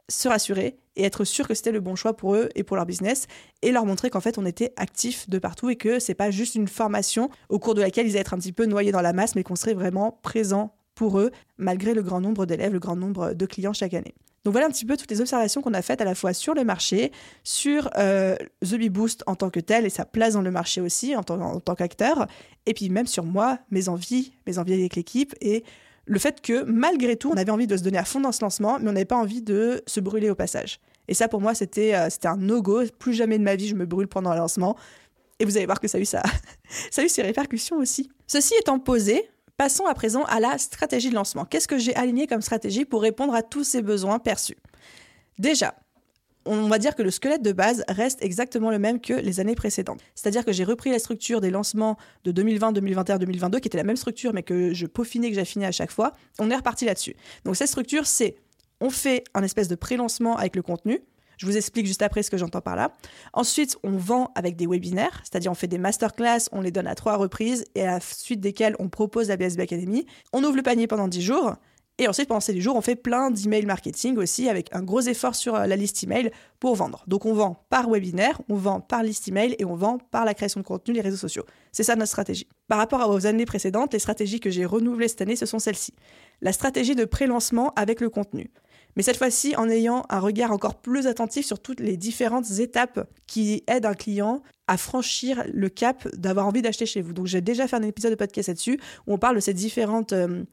[0.10, 2.86] se rassurer et être sûr que c'était le bon choix pour eux et pour leur
[2.86, 3.28] business
[3.62, 6.56] et leur montrer qu'en fait on était actifs de partout et que c'est pas juste
[6.56, 9.14] une formation au cours de laquelle ils allaient être un petit peu noyés dans la
[9.14, 12.96] masse mais qu'on serait vraiment présent pour eux malgré le grand nombre d'élèves, le grand
[12.96, 14.16] nombre de clients chaque année.
[14.48, 16.54] Donc voilà un petit peu toutes les observations qu'on a faites à la fois sur
[16.54, 17.12] le marché,
[17.44, 20.80] sur euh, The Bee Boost en tant que tel et sa place dans le marché
[20.80, 22.28] aussi en tant, en tant qu'acteur,
[22.66, 25.66] et puis même sur moi, mes envies, mes envies avec l'équipe et
[26.08, 28.42] le fait que malgré tout, on avait envie de se donner à fond dans ce
[28.42, 30.80] lancement, mais on n'avait pas envie de se brûler au passage.
[31.08, 32.84] Et ça, pour moi, c'était euh, un no-go.
[33.00, 34.76] Plus jamais de ma vie, je me brûle pendant un lancement.
[35.40, 38.10] Et vous allez voir que ça a eu, ça a eu ses répercussions aussi.
[38.28, 41.44] Ceci étant posé, Passons à présent à la stratégie de lancement.
[41.44, 44.58] Qu'est-ce que j'ai aligné comme stratégie pour répondre à tous ces besoins perçus?
[45.40, 45.74] Déjà,
[46.48, 49.56] on va dire que le squelette de base reste exactement le même que les années
[49.56, 50.00] précédentes.
[50.16, 53.84] C'est-à-dire que j'ai repris la structure des lancements de 2020, 2021, 2022, qui était la
[53.84, 56.14] même structure, mais que je peaufinais, que j'affinais à chaque fois.
[56.40, 57.16] On est reparti là-dessus.
[57.46, 58.36] Donc cette structure, c'est
[58.80, 61.02] on fait un espèce de pré-lancement avec le contenu.
[61.38, 62.96] Je vous explique juste après ce que j'entends par là.
[63.34, 66.96] Ensuite, on vend avec des webinaires, c'est-à-dire on fait des masterclass, on les donne à
[66.96, 70.06] trois reprises et à la suite desquelles on propose la BSB Academy.
[70.34, 71.56] On ouvre le panier pendant 10 jours
[72.00, 75.02] et ensuite, pendant ces 10 jours, on fait plein d'email marketing aussi avec un gros
[75.02, 77.04] effort sur euh, la liste email pour vendre.
[77.08, 80.34] Donc, on vend par webinaire, on vend par liste email et on vend par la
[80.34, 81.46] création de contenu, les réseaux sociaux.
[81.72, 82.48] C'est ça notre stratégie.
[82.68, 85.94] Par rapport aux années précédentes, les stratégies que j'ai renouvelées cette année, ce sont celles-ci.
[86.42, 88.52] La stratégie de pré-lancement avec le contenu
[88.98, 93.08] mais cette fois-ci en ayant un regard encore plus attentif sur toutes les différentes étapes
[93.28, 97.14] qui aident un client à franchir le cap d'avoir envie d'acheter chez vous.
[97.14, 100.14] Donc j'ai déjà fait un épisode de podcast là-dessus où on parle de ces différentes
[100.14, 100.44] euh,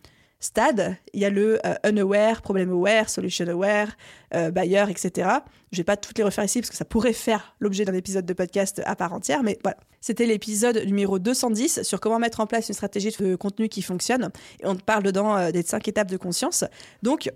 [0.44, 0.96] stades.
[1.12, 3.88] Il y a le euh, unaware, problem aware, solution aware,
[4.34, 5.28] euh, buyer, etc.
[5.72, 8.26] Je vais pas toutes les refaire ici parce que ça pourrait faire l'objet d'un épisode
[8.26, 9.78] de podcast à part entière, mais voilà.
[10.00, 14.30] C'était l'épisode numéro 210 sur comment mettre en place une stratégie de contenu qui fonctionne.
[14.60, 16.62] Et on parle dedans des cinq étapes de conscience.
[17.02, 17.30] Donc,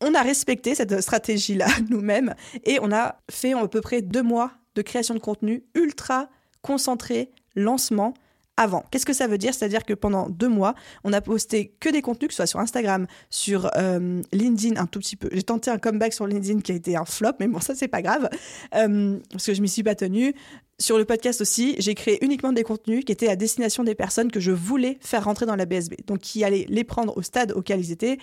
[0.00, 4.52] on a respecté cette stratégie-là nous-mêmes et on a fait à peu près deux mois
[4.76, 6.28] de création de contenu ultra
[6.62, 8.14] concentré, lancement
[8.56, 8.84] avant.
[8.90, 9.54] Qu'est-ce que ça veut dire?
[9.54, 12.60] C'est-à-dire que pendant deux mois, on a posté que des contenus, que ce soit sur
[12.60, 15.28] Instagram, sur euh, LinkedIn un tout petit peu.
[15.32, 17.88] J'ai tenté un comeback sur LinkedIn qui a été un flop, mais bon, ça c'est
[17.88, 18.28] pas grave,
[18.74, 20.34] euh, parce que je m'y suis pas tenue.
[20.78, 24.30] Sur le podcast aussi, j'ai créé uniquement des contenus qui étaient à destination des personnes
[24.30, 27.52] que je voulais faire rentrer dans la BSB, donc qui allaient les prendre au stade
[27.52, 28.18] auquel ils étaient,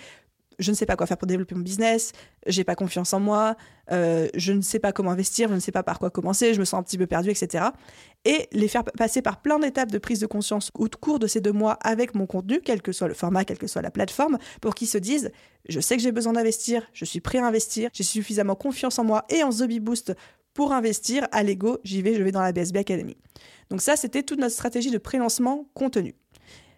[0.59, 2.11] je ne sais pas quoi faire pour développer mon business,
[2.47, 3.55] j'ai pas confiance en moi,
[3.91, 6.59] euh, je ne sais pas comment investir, je ne sais pas par quoi commencer, je
[6.59, 7.65] me sens un petit peu perdu, etc.
[8.25, 11.41] Et les faire passer par plein d'étapes de prise de conscience au cours de ces
[11.41, 14.37] deux mois avec mon contenu, quel que soit le format, quelle que soit la plateforme,
[14.61, 15.31] pour qu'ils se disent
[15.67, 19.03] je sais que j'ai besoin d'investir, je suis prêt à investir, j'ai suffisamment confiance en
[19.03, 20.13] moi et en The Boost
[20.53, 23.17] pour investir, à l'ego, j'y vais, je vais dans la BSB Academy.
[23.69, 26.15] Donc ça, c'était toute notre stratégie de pré-lancement contenu.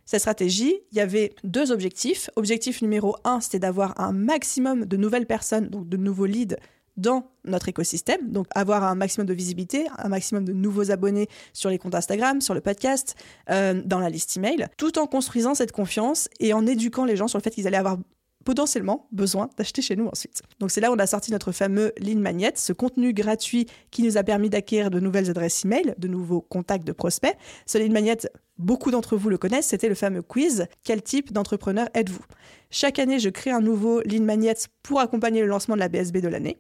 [0.06, 2.30] Cette stratégie, il y avait deux objectifs.
[2.36, 6.56] Objectif numéro un, c'était d'avoir un maximum de nouvelles personnes, donc de nouveaux leads
[6.98, 11.70] dans notre écosystème, donc avoir un maximum de visibilité, un maximum de nouveaux abonnés sur
[11.70, 13.16] les comptes Instagram, sur le podcast,
[13.50, 17.28] euh, dans la liste email, tout en construisant cette confiance et en éduquant les gens
[17.28, 17.98] sur le fait qu'ils allaient avoir
[18.46, 20.44] potentiellement besoin d'acheter chez nous ensuite.
[20.60, 24.04] Donc c'est là où on a sorti notre fameux Lean Magnet, ce contenu gratuit qui
[24.04, 27.36] nous a permis d'acquérir de nouvelles adresses email, de nouveaux contacts de prospects.
[27.66, 28.18] Ce Lean Magnet,
[28.58, 32.24] beaucoup d'entre vous le connaissent, c'était le fameux quiz Quel type d'entrepreneur êtes-vous?
[32.70, 36.18] Chaque année, je crée un nouveau Lean Magnet pour accompagner le lancement de la BSB
[36.18, 36.60] de l'année.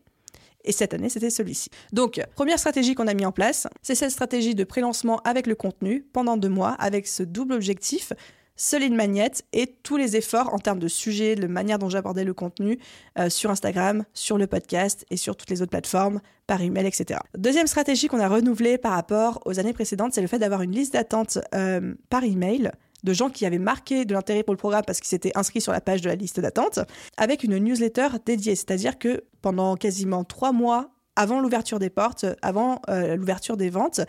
[0.65, 1.69] Et cette année, c'était celui-ci.
[1.93, 5.55] Donc, première stratégie qu'on a mis en place, c'est cette stratégie de pré-lancement avec le
[5.55, 8.11] contenu pendant deux mois, avec ce double objectif
[8.57, 12.33] Solide Magnette et tous les efforts en termes de sujets, de manière dont j'abordais le
[12.33, 12.79] contenu
[13.19, 17.19] euh, sur Instagram, sur le podcast et sur toutes les autres plateformes, par email, etc.
[17.37, 20.71] Deuxième stratégie qu'on a renouvelée par rapport aux années précédentes, c'est le fait d'avoir une
[20.71, 22.71] liste d'attente euh, par email
[23.05, 25.71] de gens qui avaient marqué de l'intérêt pour le programme parce qu'ils s'étaient inscrits sur
[25.71, 26.79] la page de la liste d'attente,
[27.17, 28.55] avec une newsletter dédiée.
[28.55, 34.01] C'est-à-dire que pendant quasiment trois mois, avant l'ouverture des portes, avant euh, l'ouverture des ventes,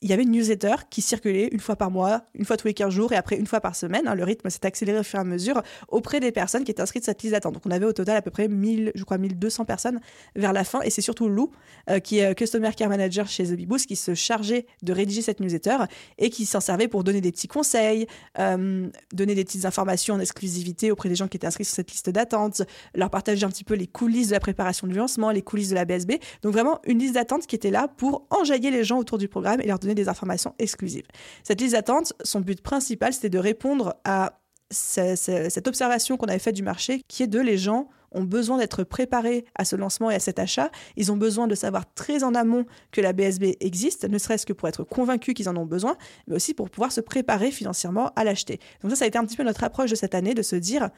[0.00, 2.74] il y avait une newsletter qui circulait une fois par mois, une fois tous les
[2.74, 4.06] 15 jours et après une fois par semaine.
[4.06, 4.14] Hein.
[4.14, 7.04] le rythme s'est accéléré au fur et à mesure auprès des personnes qui étaient inscrites
[7.04, 7.54] sur cette liste d'attente.
[7.54, 10.00] Donc on avait au total à peu près 1000, je crois 1200 personnes
[10.36, 11.50] vers la fin et c'est surtout Lou,
[11.90, 15.40] euh, qui est Customer Care Manager chez The Beboost, qui se chargeait de rédiger cette
[15.40, 15.76] newsletter
[16.18, 18.06] et qui s'en servait pour donner des petits conseils,
[18.38, 21.90] euh, donner des petites informations en exclusivité auprès des gens qui étaient inscrits sur cette
[21.90, 22.62] liste d'attente,
[22.94, 25.74] leur partager un petit peu les coulisses de la préparation du lancement, les coulisses de
[25.74, 26.12] la BSB.
[26.42, 29.60] Donc vraiment une liste d'attente qui était là pour enjailler les gens autour du programme
[29.60, 31.06] et leur donner des informations exclusives.
[31.42, 36.56] Cette liste d'attente, son but principal, c'était de répondre à cette observation qu'on avait faite
[36.56, 40.14] du marché, qui est de les gens ont besoin d'être préparés à ce lancement et
[40.14, 40.70] à cet achat.
[40.96, 44.52] Ils ont besoin de savoir très en amont que la BSB existe, ne serait-ce que
[44.52, 45.96] pour être convaincus qu'ils en ont besoin,
[46.26, 48.60] mais aussi pour pouvoir se préparer financièrement à l'acheter.
[48.82, 50.56] Donc ça, ça a été un petit peu notre approche de cette année, de se
[50.56, 50.90] dire,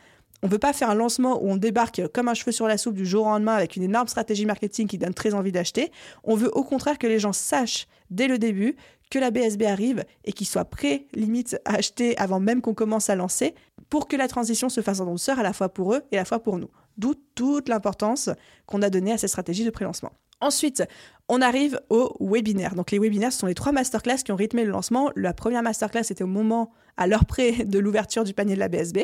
[0.43, 2.79] on ne veut pas faire un lancement où on débarque comme un cheveu sur la
[2.79, 5.93] soupe du jour au lendemain avec une énorme stratégie marketing qui donne très envie d'acheter.
[6.25, 8.77] On veut au contraire que les gens sachent dès le début
[9.11, 13.11] que la BSB arrive et qu'ils soient prêts, limite, à acheter avant même qu'on commence
[13.11, 13.55] à lancer
[13.91, 16.21] pour que la transition se fasse en douceur à la fois pour eux et à
[16.21, 16.71] la fois pour nous.
[16.97, 18.31] D'où toute l'importance
[18.67, 20.13] qu'on a donnée à cette stratégie de pré-lancement.
[20.41, 20.85] Ensuite,
[21.29, 22.75] on arrive au webinaire.
[22.75, 25.11] Donc les webinaires, ce sont les trois masterclass qui ont rythmé le lancement.
[25.17, 28.69] La première masterclass était au moment, à l'heure près de l'ouverture du panier de la
[28.69, 28.99] BSB.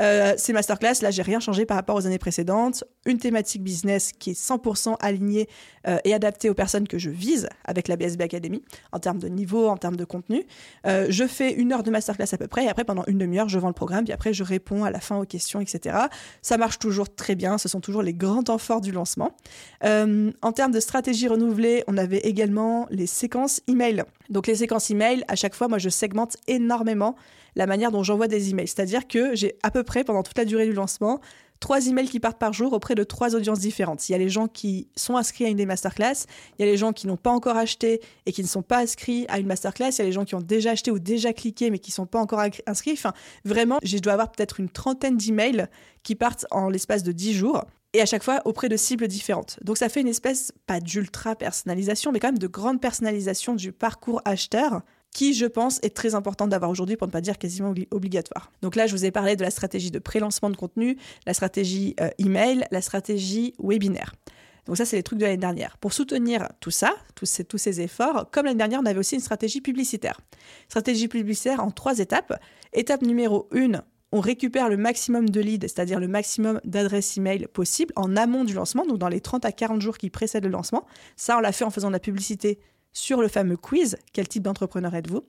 [0.00, 2.82] Euh, ces masterclass, là, j'ai rien changé par rapport aux années précédentes.
[3.04, 5.46] Une thématique business qui est 100% alignée
[5.86, 9.28] euh, et adaptée aux personnes que je vise avec la BSB Academy, en termes de
[9.28, 10.44] niveau, en termes de contenu.
[10.86, 13.50] Euh, je fais une heure de masterclass à peu près, et après, pendant une demi-heure,
[13.50, 15.96] je vends le programme, puis après, je réponds à la fin aux questions, etc.
[16.40, 19.36] Ça marche toujours très bien, ce sont toujours les grands temps forts du lancement.
[19.82, 24.04] en termes de stratégie renouvelée, on avait également les séquences email.
[24.30, 27.14] Donc les séquences email, à chaque fois, moi je segmente énormément
[27.54, 28.68] la manière dont j'envoie des emails.
[28.68, 31.20] C'est-à-dire que j'ai à peu près pendant toute la durée du lancement
[31.60, 34.08] trois emails qui partent par jour auprès de trois audiences différentes.
[34.08, 36.26] Il y a les gens qui sont inscrits à une des masterclass,
[36.58, 38.80] il y a les gens qui n'ont pas encore acheté et qui ne sont pas
[38.80, 41.32] inscrits à une masterclass, il y a les gens qui ont déjà acheté ou déjà
[41.32, 42.92] cliqué mais qui ne sont pas encore inscrits.
[42.92, 43.12] Enfin,
[43.44, 45.66] vraiment, je dois avoir peut-être une trentaine d'emails
[46.02, 49.58] qui partent en l'espace de dix jours et à chaque fois auprès de cibles différentes.
[49.62, 53.72] Donc ça fait une espèce, pas d'ultra personnalisation, mais quand même de grande personnalisation du
[53.72, 54.82] parcours acheteur
[55.16, 58.52] qui, je pense, est très importante d'avoir aujourd'hui, pour ne pas dire quasiment obligatoire.
[58.60, 61.96] Donc là, je vous ai parlé de la stratégie de pré-lancement de contenu, la stratégie
[62.02, 64.14] euh, email, la stratégie webinaire.
[64.66, 65.78] Donc ça, c'est les trucs de l'année dernière.
[65.78, 69.62] Pour soutenir tout ça, tous ces, efforts, comme l'année dernière, on avait aussi une stratégie
[69.62, 70.20] publicitaire.
[70.68, 72.38] Stratégie publicitaire en trois étapes.
[72.74, 77.90] Étape numéro 1, on récupère le maximum de leads, c'est-à-dire le maximum d'adresses email possible
[77.96, 80.84] en amont du lancement, donc dans les 30 à 40 jours qui précèdent le lancement.
[81.16, 82.58] Ça, on l'a fait en faisant de la publicité
[82.96, 85.22] sur le fameux quiz, quel type d'entrepreneur êtes-vous?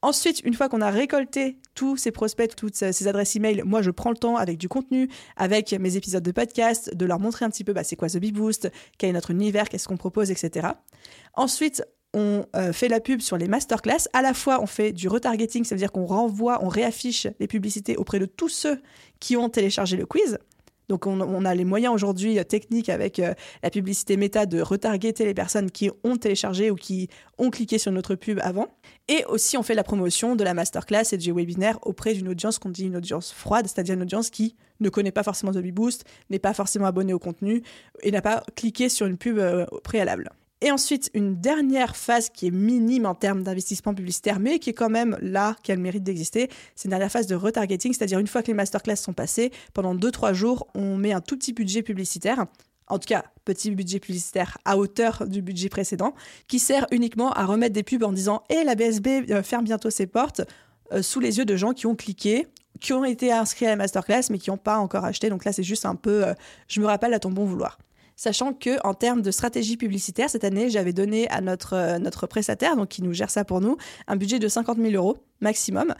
[0.00, 3.90] Ensuite, une fois qu'on a récolté tous ces prospects, toutes ces adresses email, moi je
[3.90, 7.50] prends le temps avec du contenu, avec mes épisodes de podcast, de leur montrer un
[7.50, 10.30] petit peu bah, c'est quoi The Bee Boost, quel est notre univers, qu'est-ce qu'on propose,
[10.30, 10.68] etc.
[11.34, 14.08] Ensuite, on euh, fait la pub sur les masterclass.
[14.14, 17.46] À la fois, on fait du retargeting, ça veut dire qu'on renvoie, on réaffiche les
[17.46, 18.80] publicités auprès de tous ceux
[19.20, 20.38] qui ont téléchargé le quiz.
[20.88, 25.24] Donc on, a les moyens aujourd'hui euh, techniques avec euh, la publicité méta de retargeter
[25.24, 28.68] les personnes qui ont téléchargé ou qui ont cliqué sur notre pub avant.
[29.08, 32.58] Et aussi on fait la promotion de la masterclass et du webinaire auprès d'une audience
[32.58, 36.04] qu'on dit une audience froide, c'est-à-dire une audience qui ne connaît pas forcément The Boost,
[36.30, 37.62] n'est pas forcément abonnée au contenu
[38.02, 39.40] et n'a pas cliqué sur une pub
[39.82, 40.30] préalable.
[40.60, 44.74] Et ensuite, une dernière phase qui est minime en termes d'investissement publicitaire, mais qui est
[44.74, 48.18] quand même là, qui a le mérite d'exister, c'est une dernière phase de retargeting, c'est-à-dire
[48.18, 51.52] une fois que les masterclass sont passées, pendant 2-3 jours, on met un tout petit
[51.52, 52.46] budget publicitaire
[52.88, 56.14] en tout cas petit budget publicitaire à hauteur du budget précédent,
[56.48, 59.90] qui sert uniquement à remettre des pubs en disant⁇ Eh, la BSB euh, ferme bientôt
[59.90, 60.42] ses portes
[60.92, 62.46] euh, sous les yeux de gens qui ont cliqué,
[62.80, 65.30] qui ont été inscrits à la masterclass, mais qui n'ont pas encore acheté.
[65.30, 66.34] Donc là, c'est juste un peu euh,
[66.68, 67.78] je me rappelle à ton bon vouloir
[68.16, 72.76] sachant que en termes de stratégie publicitaire, cette année, j'avais donné à notre, euh, prestataire,
[72.76, 75.94] donc qui nous gère ça pour nous, un budget de 50 000 euros maximum.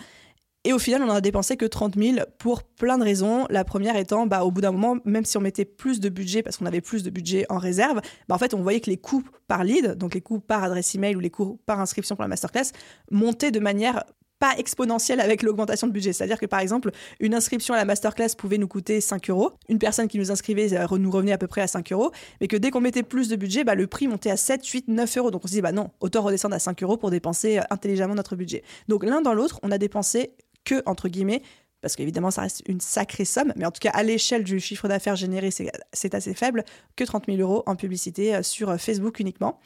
[0.67, 3.47] Et au final, on n'en a dépensé que 30 000 pour plein de raisons.
[3.51, 6.43] La première étant, bah, au bout d'un moment, même si on mettait plus de budget,
[6.43, 8.97] parce qu'on avait plus de budget en réserve, bah, en fait, on voyait que les
[8.97, 12.23] coûts par lead, donc les coûts par adresse email ou les coûts par inscription pour
[12.23, 12.73] la masterclass,
[13.11, 14.05] montaient de manière
[14.39, 16.13] pas exponentielle avec l'augmentation de budget.
[16.13, 19.53] C'est-à-dire que par exemple, une inscription à la masterclass pouvait nous coûter 5 euros.
[19.69, 22.11] Une personne qui nous inscrivait euh, nous revenait à peu près à 5 euros.
[22.41, 24.89] Mais que dès qu'on mettait plus de budget, bah, le prix montait à 7, 8,
[24.89, 25.31] 9 euros.
[25.31, 28.15] Donc on se dit, bah non, autant redescendre à 5 euros pour dépenser euh, intelligemment
[28.15, 28.63] notre budget.
[28.89, 30.33] Donc l'un dans l'autre, on a dépensé
[30.65, 31.43] que, entre guillemets,
[31.81, 34.89] parce qu'évidemment, ça reste une sacrée somme, mais en tout cas, à l'échelle du chiffre
[34.89, 36.65] d'affaires généré, c'est assez faible,
[36.97, 39.61] que 30 000 euros en publicité euh, sur Facebook uniquement.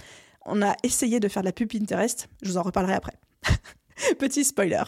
[0.44, 3.14] On a essayé de faire de la pub Pinterest, je vous en reparlerai après.
[4.18, 4.82] Petit spoiler.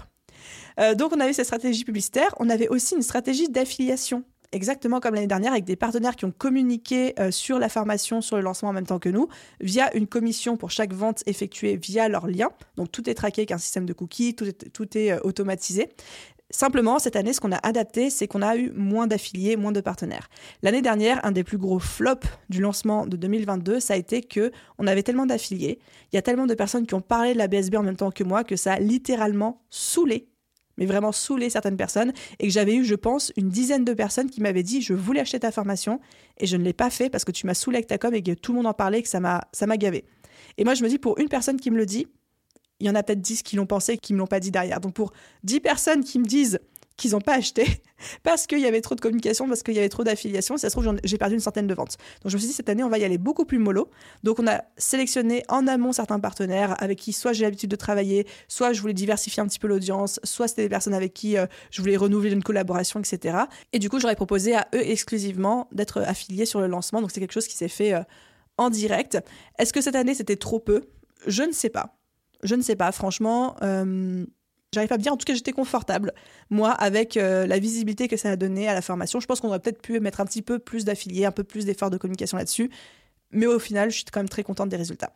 [0.78, 4.24] Euh, donc on avait cette stratégie publicitaire, on avait aussi une stratégie d'affiliation.
[4.52, 8.36] Exactement comme l'année dernière, avec des partenaires qui ont communiqué euh, sur la formation, sur
[8.36, 9.28] le lancement en même temps que nous,
[9.60, 12.48] via une commission pour chaque vente effectuée via leur lien.
[12.74, 15.90] Donc tout est traqué avec un système de cookies, tout est, euh, automatisé.
[16.52, 19.80] Simplement, cette année, ce qu'on a adapté, c'est qu'on a eu moins d'affiliés, moins de
[19.80, 20.28] partenaires.
[20.62, 24.50] L'année dernière, un des plus gros flops du lancement de 2022, ça a été que
[24.76, 25.78] on avait tellement d'affiliés,
[26.12, 28.10] il y a tellement de personnes qui ont parlé de la BSB en même temps
[28.10, 30.28] que moi que ça a littéralement saoulé,
[30.76, 34.28] mais vraiment saoulé certaines personnes, et que j'avais eu, je pense, une dizaine de personnes
[34.28, 36.00] qui m'avaient dit je voulais acheter ta formation
[36.38, 38.22] et je ne l'ai pas fait parce que tu m'as saoulé avec ta com et
[38.22, 40.04] que tout le monde en parlait et que ça m'a ça m'a gavé.
[40.58, 42.08] Et moi, je me dis pour une personne qui me le dit,
[42.80, 44.40] il y en a peut-être 10 qui l'ont pensé et qui ne me l'ont pas
[44.40, 44.80] dit derrière.
[44.80, 45.12] Donc pour
[45.44, 46.58] 10 personnes qui me disent
[47.00, 47.66] qu'ils n'ont pas acheté
[48.22, 50.78] parce qu'il y avait trop de communication, parce qu'il y avait trop d'affiliation, ça se
[50.78, 51.96] trouve, j'ai perdu une centaine de ventes.
[52.22, 53.88] Donc je me suis dit, cette année, on va y aller beaucoup plus mollo.
[54.22, 58.26] Donc on a sélectionné en amont certains partenaires avec qui soit j'ai l'habitude de travailler,
[58.48, 61.46] soit je voulais diversifier un petit peu l'audience, soit c'était des personnes avec qui euh,
[61.70, 63.38] je voulais renouveler une collaboration, etc.
[63.72, 67.00] Et du coup, j'aurais proposé à eux exclusivement d'être affiliés sur le lancement.
[67.00, 68.02] Donc c'est quelque chose qui s'est fait euh,
[68.58, 69.18] en direct.
[69.58, 70.82] Est-ce que cette année, c'était trop peu?
[71.26, 71.99] Je ne sais pas.
[72.42, 73.56] Je ne sais pas, franchement.
[73.62, 74.24] Euh,
[74.72, 76.12] J'arrive pas à dire, en tout cas j'étais confortable,
[76.48, 79.18] moi, avec euh, la visibilité que ça a donné à la formation.
[79.18, 81.64] Je pense qu'on aurait peut-être pu mettre un petit peu plus d'affiliés, un peu plus
[81.64, 82.70] d'efforts de communication là-dessus.
[83.32, 85.12] mais au final, je suis quand même très contente des résultats.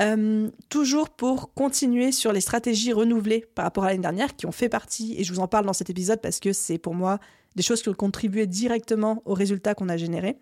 [0.00, 4.52] Euh, toujours pour continuer sur les stratégies renouvelées par rapport à l'année dernière, qui ont
[4.52, 7.20] fait partie, et je vous en parle dans cet épisode parce que c'est pour moi
[7.54, 10.36] des choses qui ont contribué directement aux résultats qu'on a générés.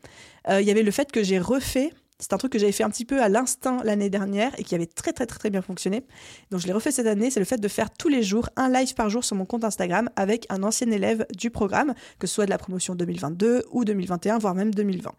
[0.49, 1.93] Il y avait le fait que j'ai refait
[2.25, 4.75] c'est un truc que j'avais fait un petit peu à l'instinct l'année dernière et qui
[4.75, 6.07] avait très très très bien fonctionné.
[6.51, 8.71] Donc je l'ai refait cette année, c'est le fait de faire tous les jours un
[8.71, 12.35] live par jour sur mon compte Instagram avec un ancien élève du programme, que ce
[12.35, 15.13] soit de la promotion 2022 ou 2021, voire même 2020.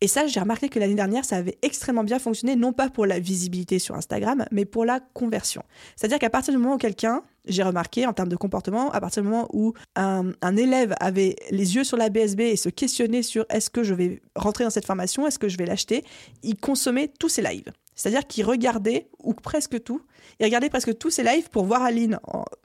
[0.00, 3.06] Et ça, j'ai remarqué que l'année dernière, ça avait extrêmement bien fonctionné, non pas pour
[3.06, 5.62] la visibilité sur Instagram, mais pour la conversion.
[5.94, 9.22] C'est-à-dire qu'à partir du moment où quelqu'un, j'ai remarqué en termes de comportement, à partir
[9.22, 13.44] du moment où un, élève avait les yeux sur la BSB et se questionnait sur
[13.50, 16.04] est-ce que je vais rentrer dans cette formation, est-ce que je vais l'acheter,
[16.42, 17.70] il consommait tous ses lives.
[17.94, 20.02] C'est-à-dire qu'il regardait, ou presque tout,
[20.40, 22.18] il regardait presque tous ses lives pour voir Aline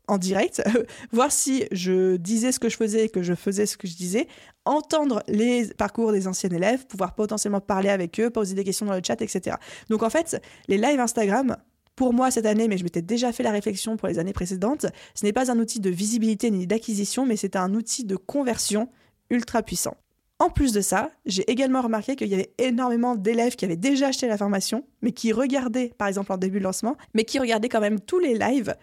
[0.07, 0.63] en, direct,
[1.11, 4.27] voir si je disais ce que je faisais, que je faisais ce que je disais,
[4.65, 8.95] entendre les parcours des anciens élèves, pouvoir potentiellement parler avec eux, poser des questions dans
[8.95, 9.57] le chat, etc.
[9.89, 11.57] Donc en fait, les lives Instagram,
[11.99, 14.85] pour moi cette année, mais je m'étais déjà fait la réflexion pour les années précédentes,
[15.15, 18.87] ce n'est pas un outil de visibilité ni d'acquisition, mais c'est un outil de conversion
[19.29, 19.97] ultra puissant.
[20.39, 24.07] En plus de ça, j'ai également remarqué qu'il y avait énormément d'élèves qui avaient déjà
[24.07, 27.67] acheté la formation, mais qui regardaient, par exemple en début de lancement, mais qui regardaient
[27.67, 28.73] quand même tous les lives,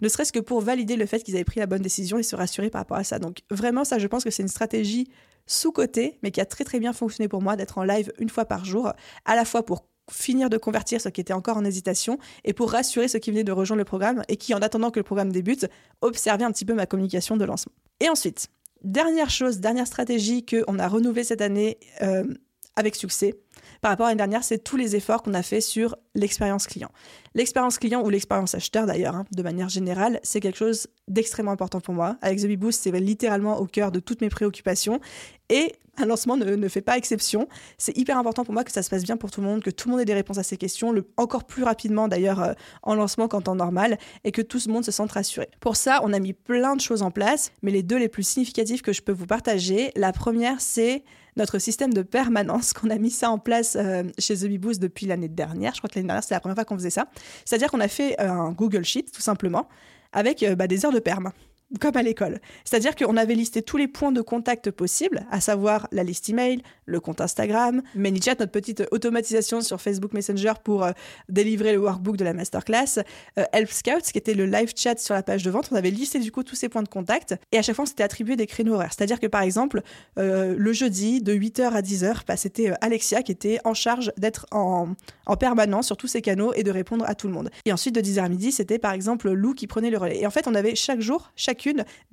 [0.00, 2.36] ne serait-ce que pour valider le fait qu'ils avaient pris la bonne décision et se
[2.36, 3.18] rassurer par rapport à ça.
[3.18, 5.10] Donc vraiment, ça, je pense que c'est une stratégie
[5.48, 8.44] sous-cotée, mais qui a très très bien fonctionné pour moi d'être en live une fois
[8.44, 8.92] par jour,
[9.24, 12.72] à la fois pour finir de convertir ceux qui étaient encore en hésitation et pour
[12.72, 15.32] rassurer ceux qui venaient de rejoindre le programme et qui, en attendant que le programme
[15.32, 15.66] débute,
[16.00, 17.72] observaient un petit peu ma communication de lancement.
[18.00, 18.48] Et ensuite,
[18.82, 22.24] Dernière chose, dernière stratégie qu'on a renouvelée cette année euh,
[22.76, 23.38] avec succès
[23.80, 26.90] par rapport à l'année dernière, c'est tous les efforts qu'on a fait sur l'expérience client.
[27.34, 31.80] L'expérience client ou l'expérience acheteur d'ailleurs, hein, de manière générale, c'est quelque chose d'extrêmement important
[31.80, 32.16] pour moi.
[32.20, 35.00] Avec The Boost, c'est littéralement au cœur de toutes mes préoccupations.
[35.48, 37.48] Et un lancement ne, fait pas exception.
[37.76, 39.70] C'est hyper important pour moi que ça se passe bien pour tout le monde, que
[39.70, 42.52] tout le monde ait des réponses à ses questions, encore plus rapidement d'ailleurs euh,
[42.82, 45.48] en lancement qu'en temps normal, et que tout le monde se sente rassuré.
[45.60, 48.22] Pour ça, on a mis plein de choses en place, mais les deux les plus
[48.22, 51.04] significatives que je peux vous partager, la première, c'est
[51.36, 55.06] notre système de permanence, qu'on a mis ça en place euh, chez The Boost depuis
[55.06, 55.74] l'année dernière.
[55.74, 57.06] Je crois que l'année dernière, c'était la première fois qu'on faisait ça.
[57.44, 59.68] C'est-à-dire qu'on a fait euh, un Google Sheet, tout simplement,
[60.12, 61.30] avec bah, des heures de perm
[61.78, 62.40] comme à l'école.
[62.64, 66.62] C'est-à-dire qu'on avait listé tous les points de contact possibles, à savoir la liste email,
[66.86, 70.92] le compte Instagram, ManyChat, notre petite automatisation sur Facebook Messenger pour euh,
[71.28, 72.98] délivrer le workbook de la masterclass,
[73.38, 75.68] euh, Help Scouts, qui était le live chat sur la page de vente.
[75.70, 77.86] On avait listé du coup tous ces points de contact et à chaque fois, on
[77.86, 78.92] s'était attribué des créneaux horaires.
[78.96, 79.82] C'est-à-dire que par exemple,
[80.18, 84.46] euh, le jeudi, de 8h à 10h, bah, c'était Alexia qui était en charge d'être
[84.50, 84.88] en,
[85.26, 87.50] en permanence sur tous ces canaux et de répondre à tout le monde.
[87.64, 90.20] Et ensuite, de 10h à midi, c'était par exemple Lou qui prenait le relais.
[90.20, 91.59] Et en fait, on avait chaque jour, chaque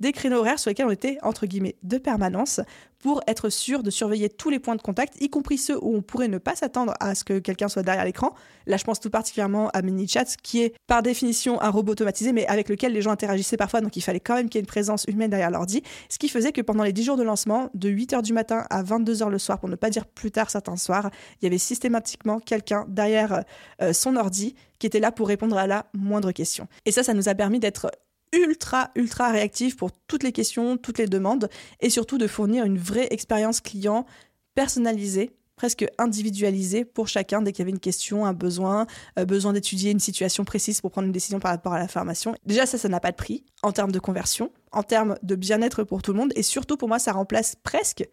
[0.00, 2.60] des créneaux horaires sur lesquels on était, entre guillemets, de permanence
[2.98, 6.02] pour être sûr de surveiller tous les points de contact, y compris ceux où on
[6.02, 8.34] pourrait ne pas s'attendre à ce que quelqu'un soit derrière l'écran.
[8.66, 12.46] Là, je pense tout particulièrement à MiniChat, qui est par définition un robot automatisé, mais
[12.46, 14.66] avec lequel les gens interagissaient parfois, donc il fallait quand même qu'il y ait une
[14.66, 15.82] présence humaine derrière l'ordi.
[16.08, 18.82] Ce qui faisait que pendant les 10 jours de lancement, de 8h du matin à
[18.82, 22.40] 22h le soir, pour ne pas dire plus tard certains soirs, il y avait systématiquement
[22.40, 23.44] quelqu'un derrière
[23.80, 26.68] euh, son ordi qui était là pour répondre à la moindre question.
[26.84, 27.90] Et ça, ça nous a permis d'être
[28.32, 31.48] ultra, ultra réactif pour toutes les questions, toutes les demandes,
[31.80, 34.06] et surtout de fournir une vraie expérience client
[34.54, 38.86] personnalisée presque individualisée pour chacun dès qu'il y avait une question, un besoin,
[39.18, 42.34] euh, besoin d'étudier une situation précise pour prendre une décision par rapport à la formation.
[42.46, 45.82] Déjà, ça, ça n'a pas de prix en termes de conversion, en termes de bien-être
[45.82, 48.08] pour tout le monde, et surtout pour moi, ça remplace presque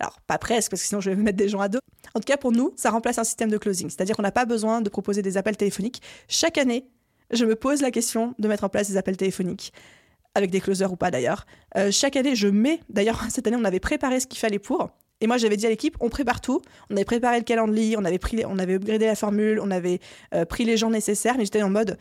[0.00, 1.80] alors, pas presque, parce que sinon je vais me mettre des gens à dos.
[2.14, 3.90] En tout cas, pour nous, ça remplace un système de closing.
[3.90, 6.00] C'est-à-dire qu'on n'a pas besoin de proposer des appels téléphoniques.
[6.28, 6.86] Chaque année,
[7.30, 9.72] je me pose la question de mettre en place des appels téléphoniques,
[10.34, 11.46] avec des closers ou pas d'ailleurs.
[11.76, 14.90] Euh, chaque année, je mets, d'ailleurs cette année, on avait préparé ce qu'il fallait pour.
[15.20, 16.62] Et moi, j'avais dit à l'équipe, on prépare tout.
[16.90, 19.98] On avait préparé le calendrier, on avait, pris on avait upgradé la formule, on avait
[20.34, 21.98] euh, pris les gens nécessaires, mais j'étais en mode,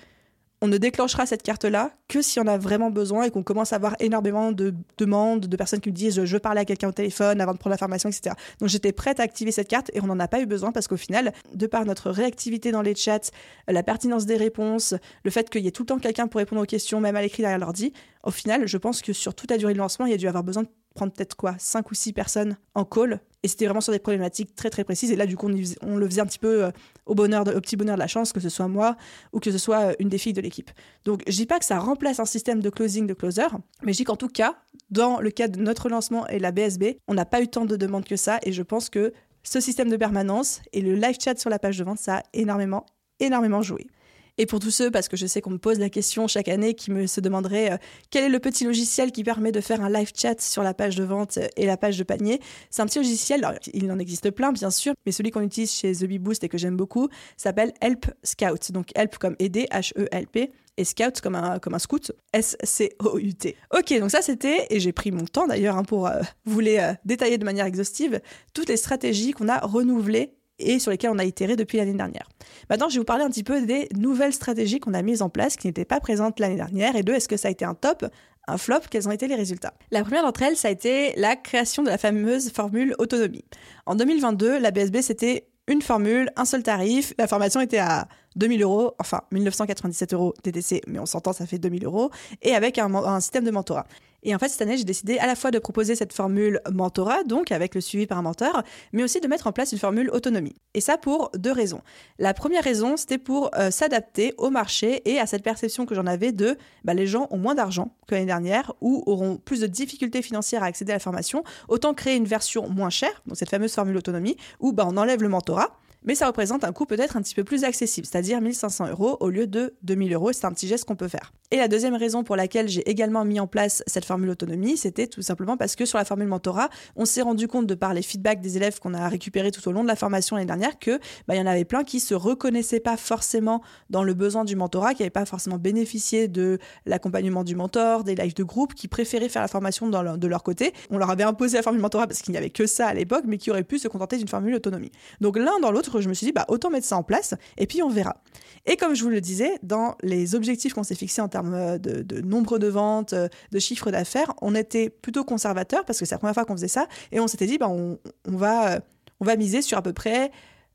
[0.62, 3.76] on ne déclenchera cette carte-là que si on a vraiment besoin et qu'on commence à
[3.76, 6.94] avoir énormément de demandes, de personnes qui me disent je veux parler à quelqu'un au
[6.94, 8.36] téléphone avant de prendre la formation, etc.
[8.60, 10.88] Donc j'étais prête à activer cette carte et on n'en a pas eu besoin parce
[10.88, 13.32] qu'au final, de par notre réactivité dans les chats,
[13.68, 16.62] la pertinence des réponses, le fait qu'il y ait tout le temps quelqu'un pour répondre
[16.62, 17.94] aux questions, même à l'écrit derrière l'ordi,
[18.24, 20.28] au final, je pense que sur toute la durée de lancement, il y a dû
[20.28, 23.22] avoir besoin de prendre peut-être quoi, 5 ou 6 personnes en call.
[23.44, 25.12] Et c'était vraiment sur des problématiques très très précises.
[25.12, 25.48] Et là, du coup,
[25.82, 26.72] on, le faisait un petit peu euh,
[27.06, 28.98] au, bonheur au petit bonheur de la chance, que ce soit moi
[29.32, 30.72] ou que ce soit euh, une des filles de l'équipe.
[31.06, 33.48] Donc, je dis pas que ça remplace un système de closing de closer,
[33.84, 34.58] mais je dis qu'en tout cas,
[34.90, 37.76] dans le cas de notre lancement et la BSB, on n'a pas eu tant de
[37.76, 38.40] demandes que ça.
[38.42, 41.78] Et je pense que ce système de permanence et le live chat sur la page
[41.78, 42.86] de vente, ça a énormément,
[43.20, 43.88] énormément joué.
[44.38, 46.74] Et pour tous ceux, parce que je sais qu'on me pose la question chaque année,
[46.76, 47.78] qui me se demanderait euh,
[48.12, 50.96] quel est le petit logiciel qui permet de faire un live chat sur la page
[50.96, 54.30] de vente et la page de panier, c'est un petit logiciel, alors, il en existe
[54.32, 57.10] plein bien sûr, mais celui qu'on utilise chez The Bee Boost et que j'aime beaucoup
[57.36, 58.72] s'appelle Help Scout.
[58.72, 63.56] Donc Help comme aider, H-E-L-P, et Scout comme un, comme un scout, S-C-O-U-T.
[63.76, 66.78] Ok, donc ça c'était, et j'ai pris mon temps d'ailleurs hein, pour euh, vous les
[66.78, 68.22] euh, détailler de manière exhaustive,
[68.54, 72.28] toutes les stratégies qu'on a renouvelées et sur lesquelles on a itéré depuis l'année dernière.
[72.70, 75.30] Maintenant, je vais vous parler un petit peu des nouvelles stratégies qu'on a mises en
[75.30, 77.76] place qui n'étaient pas présentes l'année dernière et de est-ce que ça a été un
[77.76, 78.06] top,
[78.48, 79.74] un flop, quels ont été les résultats?
[79.92, 83.46] La première d'entre elles, ça a été la création de la fameuse formule autonomie.
[83.86, 88.64] En 2022, la BSB, c'était une formule, un seul tarif, la formation était à 2000
[88.64, 92.10] euros, enfin 1997 euros TTC, mais on s'entend, ça fait 2000 euros,
[92.42, 93.86] et avec un système de mentorat.
[94.24, 97.24] Et en fait, cette année, j'ai décidé à la fois de proposer cette formule mentorat,
[97.24, 100.10] donc avec le suivi par un mentor, mais aussi de mettre en place une formule
[100.10, 100.56] autonomie.
[100.74, 101.82] Et ça pour deux raisons.
[102.18, 106.08] La première raison, c'était pour euh, s'adapter au marché et à cette perception que j'en
[106.08, 109.68] avais de bah, les gens ont moins d'argent que l'année dernière ou auront plus de
[109.68, 113.50] difficultés financières à accéder à la formation, autant créer une version moins chère, donc cette
[113.50, 115.78] fameuse formule autonomie, où bah, on enlève le mentorat
[116.08, 119.30] mais ça représente un coût peut-être un petit peu plus accessible, c'est-à-dire 1500 euros au
[119.30, 120.32] lieu de 2000 euros.
[120.32, 121.34] C'est un petit geste qu'on peut faire.
[121.52, 125.08] Et la deuxième raison pour laquelle j'ai également mis en place cette formule autonomie, c'était
[125.08, 128.02] tout simplement parce que sur la formule mentorat, on s'est rendu compte de par les
[128.02, 131.00] feedbacks des élèves qu'on a récupérés tout au long de la formation l'année dernière que
[131.28, 134.56] bah, il y en avait plein qui se reconnaissaient pas forcément dans le besoin du
[134.56, 138.88] mentorat, qui n'avaient pas forcément bénéficié de l'accompagnement du mentor, des lives de groupe, qui
[138.88, 140.74] préféraient faire la formation de leur côté.
[140.90, 143.24] On leur avait imposé la formule mentorat parce qu'il n'y avait que ça à l'époque,
[143.26, 144.92] mais qui auraient pu se contenter d'une formule autonomie.
[145.22, 147.68] Donc l'un dans l'autre, je me suis dit, bah, autant mettre ça en place et
[147.68, 148.22] puis on verra.
[148.68, 151.78] Et comme je vous le disais, dans les objectifs qu'on s'est fixés en termes euh,
[151.78, 156.16] de, nombre de ventes, euh, de chiffre d'affaires, on était plutôt conservateur parce que c'est
[156.16, 158.80] la première fois qu'on faisait ça et on s'était dit, bah, on, va, euh,
[159.22, 160.32] on va miser sur à peu près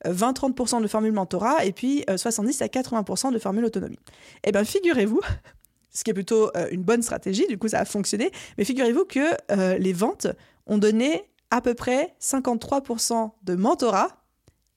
[0.06, 4.00] 20-30% de formule mentorat et puis 70 à 80% de formule autonomie.
[4.42, 5.20] Eh bien, figurez-vous,
[5.90, 9.76] ce qui est plutôt une bonne stratégie, du coup ça a fonctionné, mais figurez-vous que
[9.78, 10.26] les ventes
[10.66, 14.21] ont donné à peu près 53% de mentorat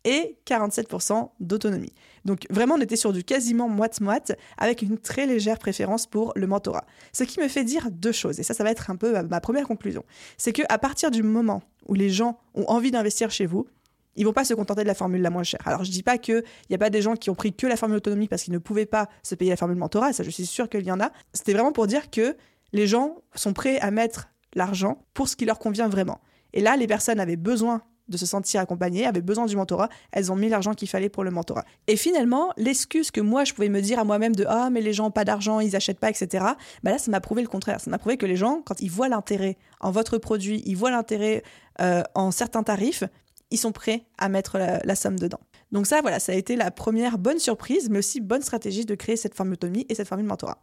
[0.06, 1.92] et 47% d'autonomie.
[2.24, 6.48] Donc vraiment, on était sur du quasiment moite-moite avec une très légère préférence pour le
[6.48, 6.86] mentorat.
[7.12, 9.42] Ce qui me fait dire deux choses, et ça, ça va être un peu ma
[9.42, 10.06] première conclusion.
[10.38, 13.68] C'est qu'à partir du moment où les gens ont envie d'investir chez vous,
[14.16, 15.62] ils vont pas se contenter de la formule la moins chère.
[15.66, 17.76] Alors je dis pas qu'il n'y a pas des gens qui ont pris que la
[17.76, 20.46] formule autonomie parce qu'ils ne pouvaient pas se payer la formule mentorat, ça je suis
[20.46, 21.12] sûre qu'il y en a.
[21.34, 22.38] C'était vraiment pour dire que
[22.72, 26.22] les gens sont prêts à mettre l'argent pour ce qui leur convient vraiment.
[26.54, 30.32] Et là, les personnes avaient besoin de se sentir accompagnées, avaient besoin du mentorat, elles
[30.32, 31.66] ont mis l'argent qu'il fallait pour le mentorat.
[31.88, 34.94] Et finalement, l'excuse que moi je pouvais me dire à moi-même de ah mais les
[34.94, 36.46] gens ont pas d'argent, ils achètent pas, etc.
[36.84, 37.80] Bah là, ça m'a prouvé le contraire.
[37.80, 40.92] Ça m'a prouvé que les gens, quand ils voient l'intérêt en votre produit, ils voient
[40.92, 41.44] l'intérêt
[41.82, 43.04] euh, en certains tarifs,
[43.52, 45.40] ils sont prêts à mettre la, somme dedans.
[45.72, 48.96] Donc ça, voilà, ça a été la première bonne surprise, mais aussi bonne stratégie de
[48.96, 50.58] créer cette formule autonomie et cette formule mentorat.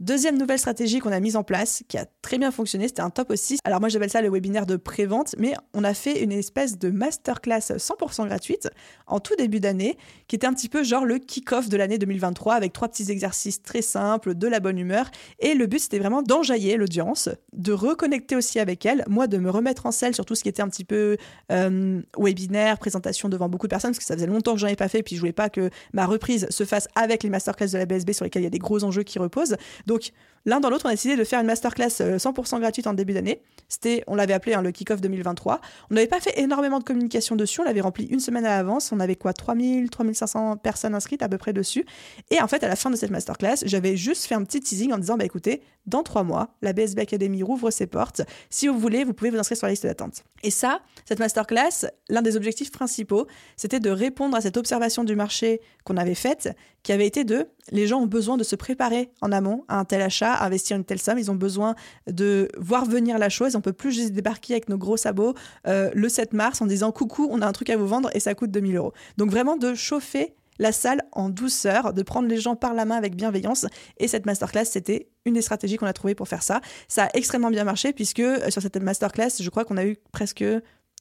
[0.00, 3.10] Deuxième nouvelle stratégie qu'on a mise en place, qui a très bien fonctionné, c'était un
[3.10, 3.58] top aussi.
[3.62, 6.90] Alors moi j'appelle ça le webinaire de pré-vente, mais on a fait une espèce de
[6.90, 8.68] masterclass 100% gratuite
[9.06, 12.54] en tout début d'année, qui était un petit peu genre le kick-off de l'année 2023,
[12.54, 15.12] avec trois petits exercices très simples, de la bonne humeur.
[15.38, 19.48] Et le but c'était vraiment d'enjailler l'audience, de reconnecter aussi avec elle, moi de me
[19.48, 21.16] remettre en selle sur tout ce qui était un petit peu
[21.52, 24.74] euh, webinaire, présentation devant beaucoup de personnes, parce que ça faisait longtemps que j'en ai
[24.74, 27.78] pas fait, puis je voulais pas que ma reprise se fasse avec les masterclass de
[27.78, 29.54] la BSB sur lesquels il y a des gros enjeux qui reposent.
[29.86, 30.12] Donc,
[30.46, 33.12] l'un dans l'autre, on a décidé de faire une masterclass 100% euh, gratuite en début
[33.12, 33.42] d'année.
[33.68, 35.60] C'était, on l'avait appelé hein, le kick-off 2023.
[35.90, 37.60] On n'avait pas fait énormément de communication dessus.
[37.60, 38.92] On l'avait rempli une semaine à l'avance.
[38.92, 41.84] On avait quoi 3000, 3500 personnes inscrites à peu près dessus.
[42.30, 44.92] Et en fait, à la fin de cette masterclass, j'avais juste fait un petit teasing
[44.92, 48.22] en disant, bah écoutez, dans trois mois, la BSB Academy rouvre ses portes.
[48.50, 50.24] Si vous voulez, vous pouvez vous inscrire sur la liste d'attente.
[50.42, 53.26] Et ça, cette masterclass, l'un des objectifs principaux,
[53.56, 56.50] c'était de répondre à cette observation du marché qu'on avait faite,
[56.82, 59.84] qui avait été de les gens ont besoin de se préparer en amont à un
[59.84, 61.18] tel achat, à investir une telle somme.
[61.18, 61.74] Ils ont besoin
[62.10, 63.56] de voir venir la chose.
[63.56, 65.34] On peut plus juste débarquer avec nos gros sabots
[65.66, 68.20] euh, le 7 mars en disant coucou, on a un truc à vous vendre et
[68.20, 68.92] ça coûte 2000 euros.
[69.16, 72.96] Donc vraiment de chauffer la salle en douceur, de prendre les gens par la main
[72.96, 73.66] avec bienveillance.
[73.98, 76.60] Et cette masterclass, c'était une des stratégies qu'on a trouvées pour faire ça.
[76.86, 79.96] Ça a extrêmement bien marché puisque euh, sur cette masterclass, je crois qu'on a eu
[80.12, 80.44] presque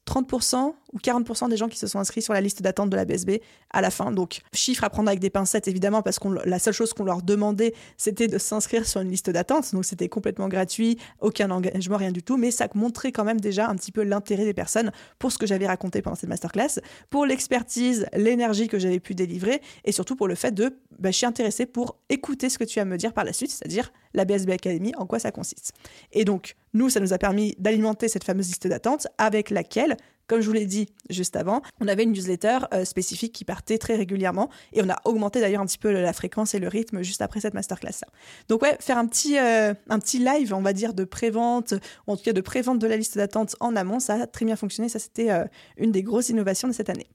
[0.07, 3.05] 30% ou 40% des gens qui se sont inscrits sur la liste d'attente de la
[3.05, 3.41] BSB
[3.71, 4.11] à la fin.
[4.11, 7.21] Donc, chiffre à prendre avec des pincettes, évidemment, parce que la seule chose qu'on leur
[7.21, 9.71] demandait, c'était de s'inscrire sur une liste d'attente.
[9.73, 12.37] Donc, c'était complètement gratuit, aucun engagement, rien du tout.
[12.37, 15.47] Mais ça montrait quand même déjà un petit peu l'intérêt des personnes pour ce que
[15.47, 16.79] j'avais raconté pendant cette masterclass,
[17.09, 21.17] pour l'expertise, l'énergie que j'avais pu délivrer, et surtout pour le fait de, bah, je
[21.17, 24.25] suis intéressée pour écouter ce que tu vas me dire par la suite, c'est-à-dire la
[24.25, 25.71] BSB Academy, en quoi ça consiste.
[26.11, 29.97] Et donc, nous, ça nous a permis d'alimenter cette fameuse liste d'attente avec laquelle
[30.27, 33.77] comme je vous l'ai dit juste avant, on avait une newsletter euh, spécifique qui partait
[33.77, 37.01] très régulièrement et on a augmenté d'ailleurs un petit peu la fréquence et le rythme
[37.01, 38.05] juste après cette masterclass.
[38.47, 39.73] Donc ouais, faire un petit, euh,
[40.13, 41.73] live, on va dire, de prévente,
[42.07, 44.45] ou en tout cas de prévente de la liste d'attente en amont, ça a très
[44.45, 44.89] bien fonctionné.
[44.89, 45.43] Ça, c'était euh,
[45.77, 47.09] une des grosses innovations de cette année.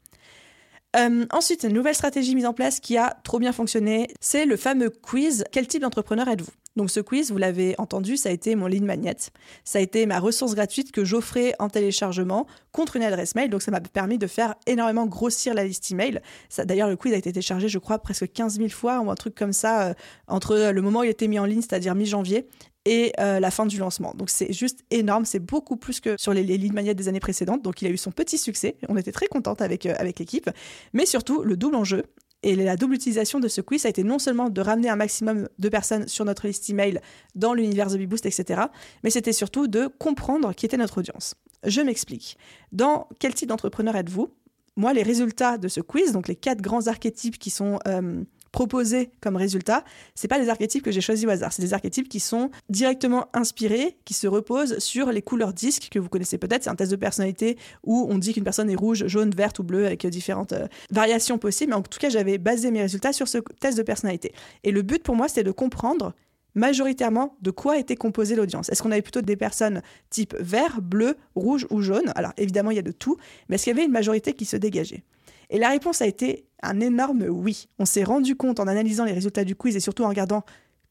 [1.30, 4.90] ensuite, une nouvelle stratégie mise en place qui a trop bien fonctionné, c'est le fameux
[4.90, 6.52] quiz Quel type d'entrepreneur êtes-vous?
[6.78, 9.16] Donc ce quiz, vous l'avez entendu, ça a été mon lead magnet.
[9.64, 13.50] Ça a été ma ressource gratuite que j'offrais en téléchargement contre une adresse mail.
[13.50, 16.20] Donc ça m'a permis de faire énormément grossir la liste email.
[16.56, 19.34] D'ailleurs, le quiz a été téléchargé, je crois, presque 15 000 fois ou un truc
[19.34, 19.94] comme ça euh,
[20.28, 22.46] entre le moment où il été mis en ligne, c'est-à-dire mi-janvier,
[22.84, 24.14] et euh, la fin du lancement.
[24.14, 27.18] Donc c'est juste énorme, c'est beaucoup plus que sur les, les lead magnets des années
[27.18, 27.62] précédentes.
[27.62, 30.48] Donc il a eu son petit succès, on était très contente avec, euh, avec l'équipe.
[30.92, 32.04] Mais surtout, le double enjeu,
[32.42, 35.48] et la double utilisation de ce quiz a été non seulement de ramener un maximum
[35.58, 37.00] de personnes sur notre liste email
[37.34, 38.62] dans l'univers de Beboost, etc.,
[39.02, 41.34] mais c'était surtout de comprendre qui était notre audience.
[41.64, 42.38] Je m'explique.
[42.70, 44.28] Dans quel type d'entrepreneur êtes-vous?
[44.76, 48.22] Moi, les résultats de ce quiz, donc les quatre grands archétypes qui sont euh,
[48.52, 49.84] proposés comme résultat,
[50.14, 53.26] c'est pas des archétypes que j'ai choisis au hasard, c'est des archétypes qui sont directement
[53.34, 56.90] inspirés, qui se reposent sur les couleurs disques que vous connaissez peut-être, c'est un test
[56.90, 60.52] de personnalité où on dit qu'une personne est rouge, jaune, verte ou bleue avec différentes
[60.52, 63.82] euh, variations possibles, mais en tout cas, j'avais basé mes résultats sur ce test de
[63.82, 64.32] personnalité.
[64.64, 66.14] Et le but pour moi, c'était de comprendre
[66.54, 68.68] majoritairement de quoi était composée l'audience.
[68.68, 72.12] Est-ce qu'on avait plutôt des personnes type vert, bleu, rouge ou jaune?
[72.14, 73.16] Alors évidemment, il y a de tout,
[73.48, 75.04] mais est-ce qu'il y avait une majorité qui se dégageait?
[75.50, 77.68] Et la réponse a été un énorme oui.
[77.78, 80.44] On s'est rendu compte en analysant les résultats du quiz et surtout en regardant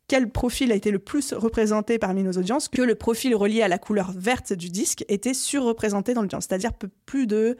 [0.08, 3.68] quel profil a été le plus représenté parmi nos audiences, que le profil relié à
[3.68, 6.72] la couleur verte du disque était surreprésenté dans l'audience, c'est-à-dire
[7.06, 7.58] plus de,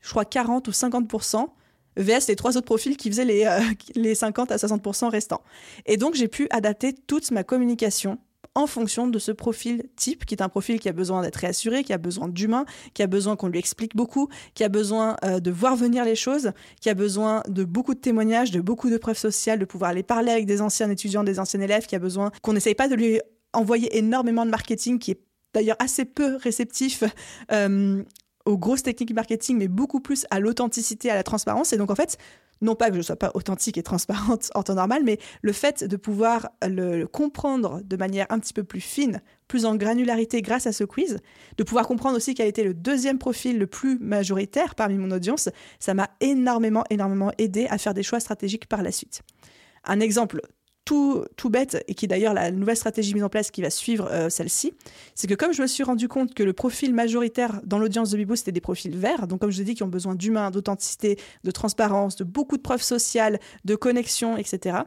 [0.00, 1.48] je crois, 40 ou 50%
[1.96, 3.60] VS les trois autres profils qui faisaient les, euh,
[3.94, 5.42] les 50 à 60% restants.
[5.86, 8.18] Et donc j'ai pu adapter toute ma communication
[8.56, 11.84] en fonction de ce profil type, qui est un profil qui a besoin d'être réassuré,
[11.84, 15.40] qui a besoin d'humain, qui a besoin qu'on lui explique beaucoup, qui a besoin euh,
[15.40, 18.96] de voir venir les choses, qui a besoin de beaucoup de témoignages, de beaucoup de
[18.96, 21.98] preuves sociales, de pouvoir aller parler avec des anciens étudiants, des anciens élèves, qui a
[21.98, 23.20] besoin qu'on n'essaye pas de lui
[23.52, 25.20] envoyer énormément de marketing, qui est
[25.52, 27.04] d'ailleurs assez peu réceptif
[27.52, 28.02] euh,
[28.46, 31.74] aux grosses techniques marketing, mais beaucoup plus à l'authenticité, à la transparence.
[31.74, 32.16] Et donc, en fait,
[32.60, 35.52] non pas que je ne sois pas authentique et transparente en temps normal, mais le
[35.52, 40.42] fait de pouvoir le, comprendre de manière un petit peu plus fine, plus en granularité
[40.42, 41.18] grâce à ce quiz,
[41.56, 45.48] de pouvoir comprendre aussi quel était le deuxième profil le plus majoritaire parmi mon audience,
[45.78, 49.22] ça m'a énormément, énormément aidé à faire des choix stratégiques par la suite.
[49.84, 50.40] Un exemple
[50.86, 53.70] tout, tout bête, et qui est d'ailleurs la nouvelle stratégie mise en place qui va
[53.70, 54.72] suivre euh, celle-ci,
[55.16, 58.16] c'est que comme je me suis rendu compte que le profil majoritaire dans l'audience de
[58.16, 61.50] Bibo, c'était des profils verts, donc comme je dit, qui ont besoin d'humain, d'authenticité, de
[61.50, 64.78] transparence, de beaucoup de preuves sociales, de connexion, etc.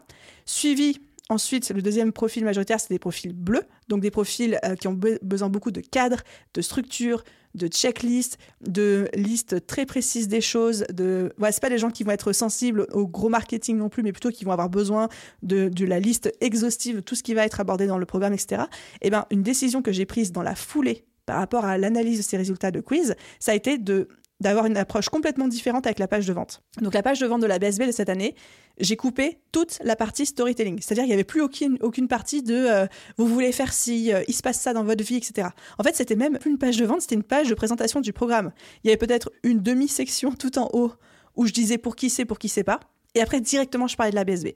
[0.46, 4.88] Suivi Ensuite, le deuxième profil majoritaire, c'est des profils bleus, donc des profils euh, qui
[4.88, 6.24] ont besoin beaucoup de cadres,
[6.56, 7.24] de structures,
[7.54, 10.86] de checklists, de listes très précises des choses.
[10.92, 11.32] De...
[11.38, 14.12] Ouais, c'est pas des gens qui vont être sensibles au gros marketing non plus, mais
[14.12, 15.08] plutôt qui vont avoir besoin
[15.44, 18.64] de, la liste exhaustive de tout ce qui va être abordé dans le programme, etc.
[19.02, 22.24] Eh ben, une décision que j'ai prise dans la foulée par rapport à l'analyse de
[22.24, 24.08] ces résultats de quiz, ça a été de
[24.40, 26.62] d'avoir une approche complètement différente avec la page de vente.
[26.82, 28.36] Donc la page de vente de la BSB de cette année,
[28.80, 30.80] j'ai coupé toute la partie storytelling.
[30.82, 32.88] C'est-à-dire qu'il n'y avait plus aucune, aucune partie de euh,
[33.18, 35.50] vous voulez faire ci, euh, il se passe ça dans votre vie, etc.
[35.78, 38.14] En fait, c'était même plus une page de vente, c'était une page de présentation du
[38.14, 38.52] programme.
[38.84, 40.94] Il y avait peut-être une demi-section tout en haut
[41.36, 42.80] où je disais pour qui c'est, pour qui c'est pas.
[43.16, 44.50] Et après, directement, je parlais de la BSB.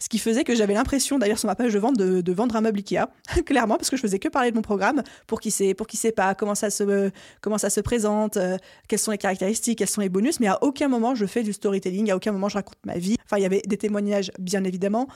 [0.00, 2.60] Ce qui faisait que j'avais l'impression, d'ailleurs sur ma page de vente, de, vendre un
[2.60, 3.06] meuble Ikea,
[3.46, 5.96] clairement, parce que je faisais que parler de mon programme, pour qui c'est, pour qui
[5.96, 9.88] sait pas, comment ça se, comment ça se présente, euh, quelles sont les caractéristiques, quels
[9.88, 12.54] sont les bonus, mais à aucun moment je fais du storytelling, à aucun moment je
[12.54, 13.16] raconte ma vie.
[13.24, 15.08] Enfin, il y avait des témoignages, bien évidemment,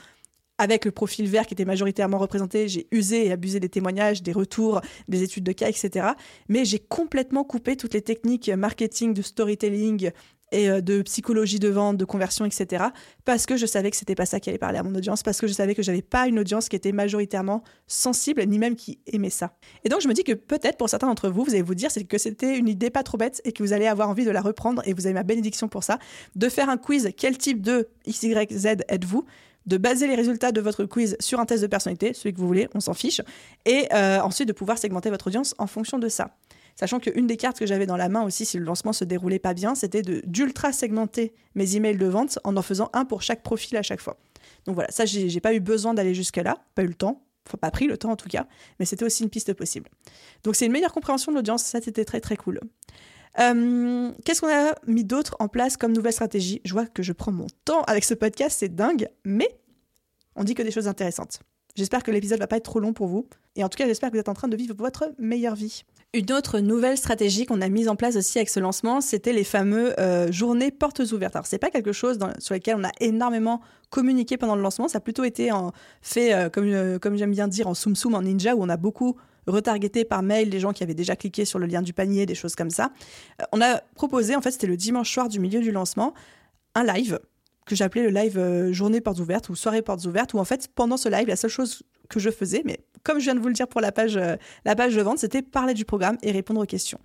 [0.57, 4.33] avec le profil vert qui était majoritairement représenté, j'ai usé et abusé des témoignages, des
[4.33, 6.09] retours, des études de cas, etc.
[6.47, 10.11] Mais j'ai complètement coupé toutes les techniques marketing, de storytelling,
[10.53, 12.85] et euh, de psychologie de vente, de conversion, etc.
[13.25, 15.41] Parce que je savais que c'était pas ça qui allait parler à mon audience, parce
[15.41, 18.99] que je savais que j'avais pas une audience qui était majoritairement sensible, ni même qui
[19.07, 19.57] aimait ça.
[19.83, 21.89] Et donc je me dis que peut-être pour certains d'entre vous, vous allez vous dire
[22.07, 24.41] que c'était une idée pas trop bête et que vous allez avoir envie de la
[24.41, 25.99] reprendre et vous avez ma bénédiction pour ça,
[26.35, 29.25] de faire un quiz quel type de XYZ êtes-vous
[29.65, 32.47] de baser les résultats de votre quiz sur un test de personnalité, celui que vous
[32.47, 33.21] voulez, on s'en fiche,
[33.65, 36.35] et euh, ensuite de pouvoir segmenter votre audience en fonction de ça.
[36.75, 39.39] Sachant qu'une des cartes que j'avais dans la main aussi, si le lancement se déroulait
[39.39, 43.43] pas bien, c'était d'ultra segmenter mes emails de vente en en faisant un pour chaque
[43.43, 44.17] profil à chaque fois.
[44.65, 47.71] Donc voilà, ça, j'ai pas eu besoin d'aller jusque-là, pas eu le temps, enfin pas
[47.71, 48.47] pris le temps en tout cas,
[48.79, 49.89] mais c'était aussi une piste possible.
[50.43, 52.59] Donc c'est une meilleure compréhension de l'audience, ça c'était très très cool.
[53.39, 56.61] Euh, qu'est-ce qu'on a mis d'autre en place comme nouvelle stratégie?
[56.65, 59.49] Je vois que je prends mon temps avec ce podcast, c'est dingue, mais
[60.35, 61.39] on dit que des choses intéressantes.
[61.75, 63.27] J'espère que l'épisode va pas être trop long pour vous.
[63.55, 65.83] Et en tout cas, j'espère que vous êtes en train de vivre votre meilleure vie.
[66.15, 69.43] Une autre nouvelle stratégie qu'on a mise en place aussi avec ce lancement, c'était les
[69.43, 71.35] fameux euh, journées portes ouvertes.
[71.35, 74.87] Alors, c'est pas quelque chose sur lequel on a énormément communiqué pendant le lancement.
[74.87, 75.71] Ça a plutôt été en,
[76.03, 78.69] fait, euh, comme, euh, comme j'aime bien dire, en Soum Soum, en Ninja, où on
[78.69, 81.93] a beaucoup retargeté par mail les gens qui avaient déjà cliqué sur le lien du
[81.93, 82.91] panier, des choses comme ça.
[83.51, 86.13] on a proposé, en fait, c'était le dimanche soir du milieu du lancement,
[86.75, 87.19] un live
[87.65, 90.95] que j'appelais le live journée portes ouvertes ou soirée portes ouvertes, où en fait, pendant
[90.95, 93.53] ce live, la seule chose que je faisais, mais comme je viens de vous le
[93.53, 94.35] dire pour la page, euh,
[94.65, 96.99] la page de vente, c'était parler du programme et répondre aux questions.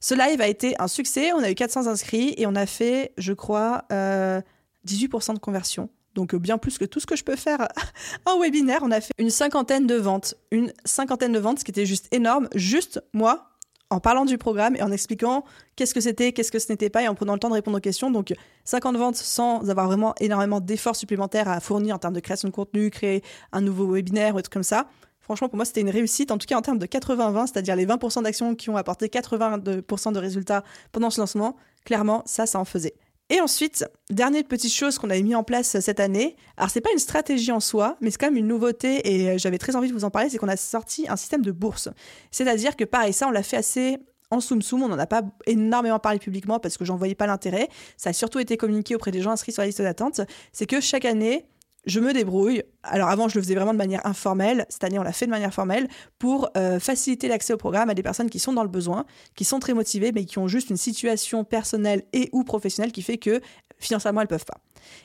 [0.00, 3.12] Ce live a été un succès, on a eu 400 inscrits et on a fait,
[3.18, 5.90] je crois, 18% euh, de conversion.
[6.14, 7.68] Donc bien plus que tout ce que je peux faire
[8.24, 8.80] en webinaire.
[8.82, 10.34] On a fait une cinquantaine de ventes.
[10.50, 12.48] Une cinquantaine de ventes, ce qui était juste énorme.
[12.54, 13.50] Juste moi,
[13.90, 15.44] en parlant du programme et en expliquant
[15.76, 17.76] qu'est-ce que c'était, qu'est-ce que ce n'était pas et en prenant le temps de répondre
[17.76, 18.10] aux questions.
[18.10, 18.32] Donc
[18.64, 22.54] 50 ventes sans avoir vraiment énormément d'efforts supplémentaires à fournir en termes de création de
[22.54, 23.22] contenu, créer
[23.52, 24.88] un nouveau webinaire ou trucs comme ça.
[25.30, 27.86] Franchement, pour moi, c'était une réussite, en tout cas en termes de 80-20, c'est-à-dire les
[27.86, 31.54] 20% d'actions qui ont apporté 82% de résultats pendant ce lancement.
[31.84, 32.94] Clairement, ça, ça en faisait.
[33.28, 36.34] Et ensuite, dernière petite chose qu'on avait mis en place cette année.
[36.56, 39.38] Alors c'est pas une stratégie en soi, mais c'est quand même une nouveauté et euh,
[39.38, 41.88] j'avais très envie de vous en parler, c'est qu'on a sorti un système de bourse.
[42.32, 43.98] C'est-à-dire que pareil, ça on l'a fait assez
[44.32, 47.28] en soum soum, on n'en a pas énormément parlé publiquement parce que j'en voyais pas
[47.28, 47.68] l'intérêt.
[47.96, 50.22] Ça a surtout été communiqué auprès des gens inscrits sur la liste d'attente.
[50.52, 51.46] C'est que chaque année,
[51.86, 52.62] je me débrouille.
[52.82, 54.66] Alors avant, je le faisais vraiment de manière informelle.
[54.68, 57.94] Cette année, on l'a fait de manière formelle pour euh, faciliter l'accès au programme à
[57.94, 60.70] des personnes qui sont dans le besoin, qui sont très motivées, mais qui ont juste
[60.70, 63.40] une situation personnelle et ou professionnelle qui fait que
[63.78, 64.58] financièrement, elles peuvent pas.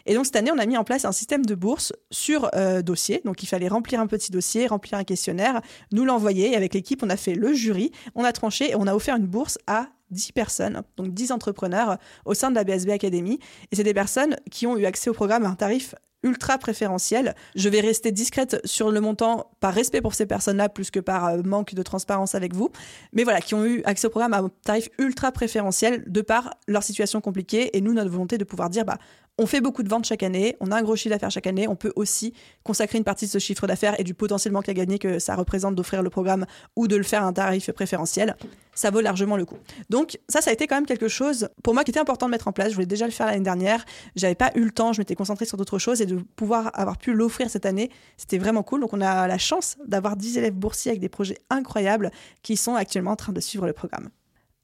[0.06, 2.82] Et donc cette année, on a mis en place un système de bourse sur euh,
[2.82, 3.22] dossier.
[3.26, 5.62] Donc il fallait remplir un petit dossier, remplir un questionnaire,
[5.92, 6.52] nous l'envoyer.
[6.52, 9.16] Et avec l'équipe, on a fait le jury, on a tranché et on a offert
[9.16, 13.40] une bourse à 10 personnes, donc 10 entrepreneurs au sein de la BSB Academy.
[13.72, 15.96] Et c'est des personnes qui ont eu accès au programme à un tarif
[16.26, 17.36] ultra préférentiel.
[17.56, 21.28] Je vais rester discrète sur le montant par respect pour ces personnes-là plus que par
[21.28, 22.70] euh, manque de transparence avec vous.
[23.14, 26.56] Mais voilà, qui ont eu accès au programme à un tarif ultra préférentiel de par
[26.68, 28.98] leur situation compliquée et nous, notre volonté de pouvoir dire, bah,
[29.38, 31.68] on fait beaucoup de ventes chaque année, on a un gros chiffre d'affaires chaque année,
[31.68, 32.34] on peut aussi
[32.64, 35.36] consacrer une partie de ce chiffre d'affaires et du potentiel manque à gagner que ça
[35.36, 38.38] représente d'offrir le programme ou de le faire à un tarif préférentiel.
[38.74, 39.58] Ça vaut largement le coup.
[39.90, 42.32] Donc ça, ça a été quand même quelque chose pour moi qui était important de
[42.32, 42.70] mettre en place.
[42.70, 43.86] Je voulais déjà le faire l'année dernière.
[44.16, 46.98] J'avais pas eu le temps, je m'étais concentrée sur d'autres choses et de pouvoir avoir
[46.98, 48.82] pu l'offrir cette année, c'était vraiment cool.
[48.82, 52.12] Donc on a la chance d'avoir 10 élèves boursiers avec des projets incroyables
[52.42, 54.10] qui sont actuellement en train de suivre le programme.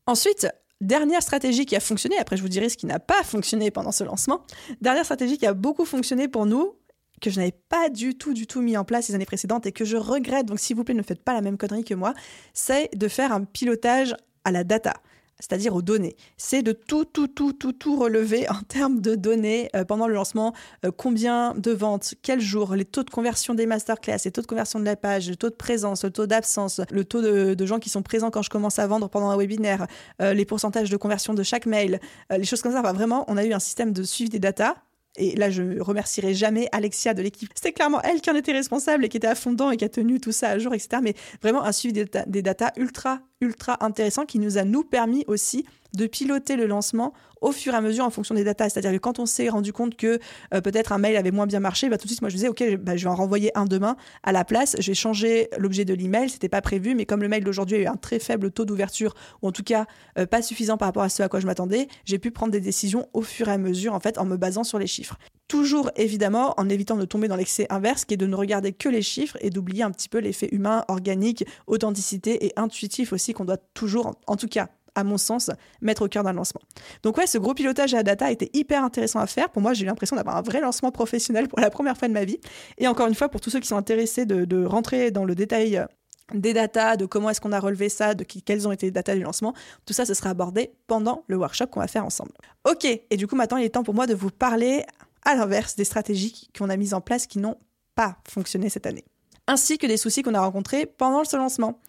[0.08, 0.48] Ensuite,
[0.82, 3.92] Dernière stratégie qui a fonctionné, après je vous dirai ce qui n'a pas fonctionné pendant
[3.92, 4.42] ce lancement.
[4.82, 6.74] Dernière stratégie qui a beaucoup fonctionné pour nous,
[7.22, 9.72] que je n'avais pas du tout, du tout mis en place les années précédentes et
[9.72, 12.16] que je regrette, donc s'il vous plaît ne faites pas la même connerie que moi,
[12.54, 14.96] c'est de faire un pilotage à la data
[15.42, 16.16] c'est-à-dire aux données.
[16.38, 20.14] C'est de tout, tout, tout, tout, tout relever en termes de données euh, pendant le
[20.14, 20.54] lancement.
[20.86, 24.48] Euh, combien de ventes, quel jour, les taux de conversion des masterclass, les taux de
[24.48, 27.80] conversion de la page, le taux de présence, le taux d'absence, le taux de, gens
[27.80, 29.88] qui sont présents quand je commence à vendre pendant un webinaire,
[30.22, 32.82] euh, les pourcentages de conversion de chaque mail, les choses comme ça.
[32.82, 34.76] vraiment, on a eu un système de suivi des datas
[35.18, 37.50] et là, je remercierai jamais Alexia de l'équipe.
[37.54, 39.36] C'était clairement elle qui en était responsable et qui était à
[39.72, 41.02] et qui a tenu tout ça à jour, etc.
[41.04, 45.26] Mais vraiment un suivi des, des datas ultra, ultra intéressant qui nous a nous permis
[45.28, 48.70] aussi de piloter le lancement au fur et à mesure en fonction des datas.
[48.70, 50.20] C'est-à-dire que quand on s'est rendu compte que
[50.54, 52.48] euh, peut-être un mail avait moins bien marché, bah, tout de suite, moi, je disais,
[52.48, 54.76] OK, bah, je vais en renvoyer un demain à la place.
[54.80, 56.30] Je vais changer l'objet de l'email.
[56.30, 59.16] C'était pas prévu, mais comme le mail d'aujourd'hui a eu un très faible taux d'ouverture,
[59.42, 59.86] ou en tout cas
[60.18, 62.62] euh, pas suffisant par rapport à ce à quoi je m'attendais, j'ai pu prendre des
[62.62, 65.18] décisions au fur et à mesure, en fait, en me basant sur les chiffres.
[65.48, 68.88] Toujours, évidemment, en évitant de tomber dans l'excès inverse, qui est de ne regarder que
[68.88, 73.46] les chiffres et d'oublier un petit peu l'effet humain, organique, authenticité et intuitif aussi qu'on
[73.46, 75.50] doit toujours, en tout cas, à mon sens,
[75.82, 76.62] mettre au cœur d'un lancement.
[77.04, 79.50] Donc ouais, ce gros pilotage à la data était hyper intéressant à faire.
[79.50, 82.14] Pour moi, j'ai eu l'impression d'avoir un vrai lancement professionnel pour la première fois de
[82.14, 82.40] ma vie.
[82.78, 85.78] Et encore une fois, pour tous ceux qui sont intéressés de, rentrer dans le détail
[85.78, 85.86] euh,
[86.34, 89.16] des datas, de comment est-ce qu'on a relevé ça, de quelles ont été les datas
[89.16, 89.54] du lancement,
[89.86, 92.32] tout ça, ce sera abordé pendant le workshop qu'on va faire ensemble.
[92.70, 94.84] Ok, et du coup, maintenant, il est temps pour moi de vous parler
[95.24, 97.58] à l'inverse des stratégies qu'on a mises en place qui n'ont
[97.96, 99.06] pas fonctionné cette année
[99.52, 101.80] ainsi que des soucis qu'on a rencontrés pendant ce lancement.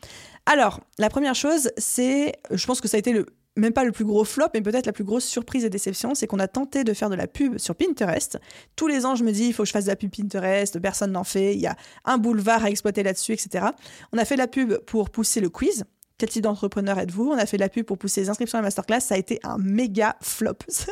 [0.46, 4.04] Alors, la première chose, c'est, je pense que ça a été même pas le plus
[4.04, 6.92] gros flop, mais peut-être la plus grosse surprise et déception, c'est qu'on a tenté de
[6.92, 8.38] faire de la pub sur Pinterest.
[8.74, 10.80] Tous les ans, je me dis, il faut que je fasse de la pub Pinterest,
[10.80, 13.66] personne n'en fait, il y a un boulevard à exploiter là-dessus, etc.
[14.12, 15.84] On a fait de la pub pour pousser le quiz.
[16.18, 17.30] Quel type d'entrepreneur êtes-vous?
[17.30, 19.00] On a fait de la pub pour pousser les inscriptions à la masterclass.
[19.00, 20.54] Ça a été un méga flop.
[20.68, 20.86] ça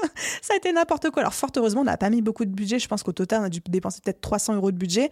[0.53, 1.23] a été n'importe quoi.
[1.23, 2.79] Alors, fort heureusement, on n'a pas mis beaucoup de budget.
[2.79, 5.11] Je pense qu'au total, on a dû dépenser peut-être 300 euros de budget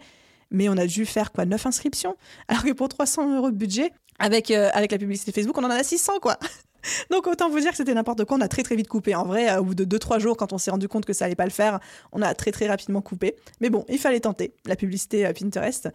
[0.51, 2.15] mais on a dû faire quoi 9 inscriptions
[2.47, 5.69] alors que pour 300 euros de budget avec, euh, avec la publicité Facebook, on en
[5.69, 6.37] a 600, quoi.
[7.09, 8.37] Donc autant vous dire que c'était n'importe quoi.
[8.37, 9.13] On a très très vite coupé.
[9.15, 11.35] En vrai, au bout de 2-3 jours, quand on s'est rendu compte que ça allait
[11.35, 11.79] pas le faire,
[12.13, 13.35] on a très très rapidement coupé.
[13.59, 15.89] Mais bon, il fallait tenter la publicité à Pinterest.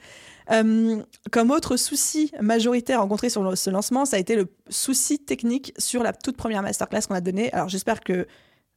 [0.50, 5.72] Euh, comme autre souci majoritaire rencontré sur ce lancement, ça a été le souci technique
[5.78, 7.50] sur la toute première masterclass qu'on a donnée.
[7.52, 8.26] Alors j'espère que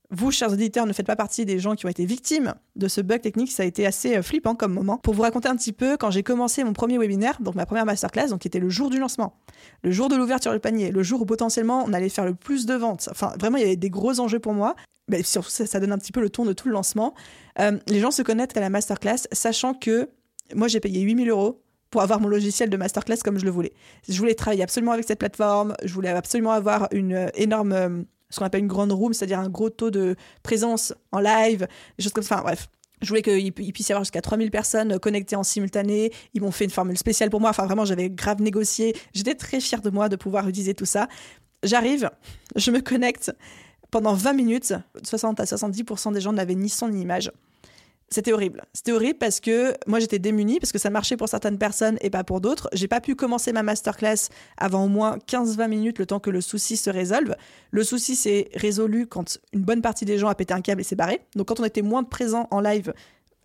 [0.09, 3.01] vous, chers auditeurs, ne faites pas partie des gens qui ont été victimes de ce
[3.01, 3.51] bug technique.
[3.51, 4.97] Ça a été assez euh, flippant comme moment.
[4.97, 7.85] Pour vous raconter un petit peu, quand j'ai commencé mon premier webinaire, donc ma première
[7.85, 9.35] masterclass, donc qui était le jour du lancement,
[9.83, 12.65] le jour de l'ouverture du panier, le jour où potentiellement on allait faire le plus
[12.65, 13.09] de ventes.
[13.11, 14.75] Enfin, vraiment, il y avait des gros enjeux pour moi.
[15.09, 17.13] Mais surtout, ça, donne un petit peu le ton de tout le lancement.
[17.59, 20.09] Euh, les gens se connaissent à la masterclass, sachant que
[20.53, 23.73] moi, j'ai payé 8000 euros pour avoir mon logiciel de masterclass comme je le voulais.
[24.07, 28.39] Je voulais travailler absolument avec cette plateforme, je voulais absolument avoir une euh, énorme ce
[28.39, 31.67] qu'on appelle une grande room, c'est-à-dire un gros taux de présence en live,
[31.97, 32.35] des choses comme ça.
[32.35, 32.67] Enfin, bref.
[33.01, 36.11] Je voulais qu'il puisse y avoir jusqu'à 3000 personnes connectées en simultané.
[36.33, 37.51] Ils m'ont fait une formule spéciale pour moi.
[37.51, 38.95] Enfin, vraiment, j'avais grave négocié.
[39.13, 41.07] J'étais très fière de moi de pouvoir utiliser tout ça.
[41.61, 42.09] J'arrive,
[42.55, 43.31] je me connecte.
[43.91, 44.73] Pendant 20 minutes,
[45.03, 47.31] 60 à 70% des gens n'avaient ni son ni image.
[48.09, 48.63] C'était horrible.
[48.73, 52.09] C'était horrible parce que moi j'étais démunie, parce que ça marchait pour certaines personnes et
[52.09, 52.69] pas pour d'autres.
[52.71, 56.39] J'ai pas pu commencer ma masterclass avant au moins 15-20 minutes le temps que le
[56.39, 57.35] souci se résolve.
[57.71, 60.83] Le souci s'est résolu quand une bonne partie des gens a pété un câble et
[60.85, 61.19] s'est barré.
[61.35, 62.93] Donc quand on était moins de présents en live,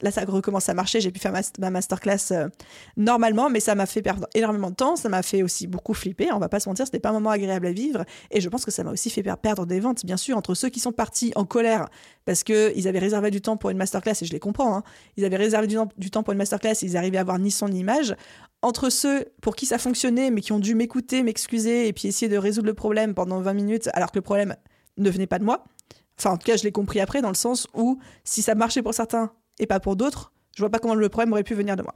[0.02, 1.00] là, ça recommence à marcher.
[1.00, 2.48] J'ai pu faire ma, masterclass euh,
[2.96, 4.96] normalement, mais ça m'a fait perdre énormément de temps.
[4.96, 6.30] Ça m'a fait aussi beaucoup flipper.
[6.32, 8.04] On va pas se mentir, c'était pas un moment agréable à vivre.
[8.30, 10.68] Et je pense que ça m'a aussi fait perdre des ventes, bien sûr, entre ceux
[10.68, 11.86] qui sont partis en colère
[12.24, 14.76] parce qu'ils avaient réservé du temps pour une masterclass, et je les comprends.
[14.76, 14.82] Hein.
[15.16, 17.80] Ils avaient réservé du temps, pour une masterclass, ils arrivaient à avoir ni son ni
[17.80, 18.14] image.
[18.62, 22.28] Entre ceux pour qui ça fonctionnait, mais qui ont dû m'écouter, m'excuser, et puis essayer
[22.28, 24.54] de résoudre le problème pendant 20 minutes, alors que le problème
[24.98, 25.64] ne venait pas de moi.
[26.18, 28.82] Enfin, en tout cas, je l'ai compris après, dans le sens où si ça marchait
[28.82, 31.76] pour certains et pas pour d'autres, je vois pas comment le problème aurait pu venir
[31.76, 31.94] de moi.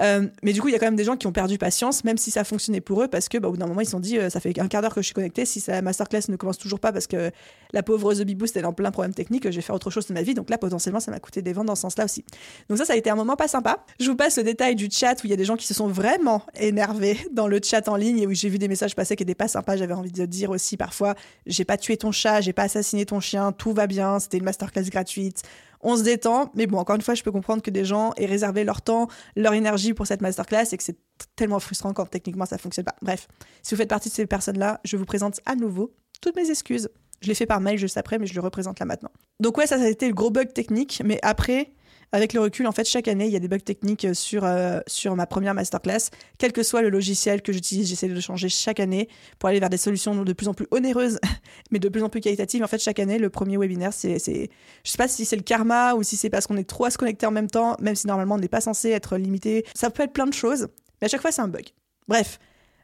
[0.00, 2.04] Euh, mais du coup, il y a quand même des gens qui ont perdu patience,
[2.04, 3.90] même si ça fonctionnait pour eux, parce que bah, au bout d'un moment, ils se
[3.90, 6.22] sont dit, euh, ça fait un quart d'heure que je suis connecté, si la masterclass
[6.28, 7.32] ne commence toujours pas parce que
[7.72, 10.14] la pauvre The Boost est en plein problème technique, je vais faire autre chose de
[10.14, 10.34] ma vie.
[10.34, 12.24] Donc là, potentiellement, ça m'a coûté des ventes dans ce sens-là aussi.
[12.68, 13.84] Donc ça, ça a été un moment pas sympa.
[13.98, 15.74] Je vous passe le détail du chat où il y a des gens qui se
[15.74, 19.16] sont vraiment énervés dans le chat en ligne et où j'ai vu des messages passer
[19.16, 19.76] qui n'étaient pas sympas.
[19.76, 21.16] J'avais envie de dire aussi parfois,
[21.46, 24.44] j'ai pas tué ton chat, j'ai pas assassiné ton chien, tout va bien, c'était une
[24.44, 25.42] masterclass gratuite
[25.80, 26.50] on se détend.
[26.54, 29.08] Mais bon, encore une fois, je peux comprendre que des gens aient réservé leur temps,
[29.36, 30.98] leur énergie pour cette masterclass et que c'est
[31.36, 32.96] tellement frustrant quand techniquement ça fonctionne pas.
[33.02, 33.28] Bref,
[33.62, 36.88] si vous faites partie de ces personnes-là, je vous présente à nouveau toutes mes excuses.
[37.22, 39.10] Je l'ai fait par mail juste après, mais je le représente là maintenant.
[39.40, 41.02] Donc ouais, ça, ça a été le gros bug technique.
[41.04, 41.72] Mais après,
[42.12, 44.44] avec le recul, en fait, chaque année, il y a des bugs techniques euh, sur,
[44.44, 46.10] euh, sur ma première masterclass.
[46.38, 49.08] Quel que soit le logiciel que j'utilise, j'essaie de le changer chaque année
[49.38, 51.20] pour aller vers des solutions de plus en plus onéreuses,
[51.70, 52.64] mais de plus en plus qualitatives.
[52.64, 55.94] En fait, chaque année, le premier webinaire, c'est, je sais pas si c'est le karma
[55.94, 58.06] ou si c'est parce qu'on est trop à se connecter en même temps, même si
[58.08, 59.64] normalement on n'est pas censé être limité.
[59.74, 60.68] Ça peut être plein de choses,
[61.00, 61.66] mais à chaque fois, c'est un bug.
[62.08, 62.40] Bref,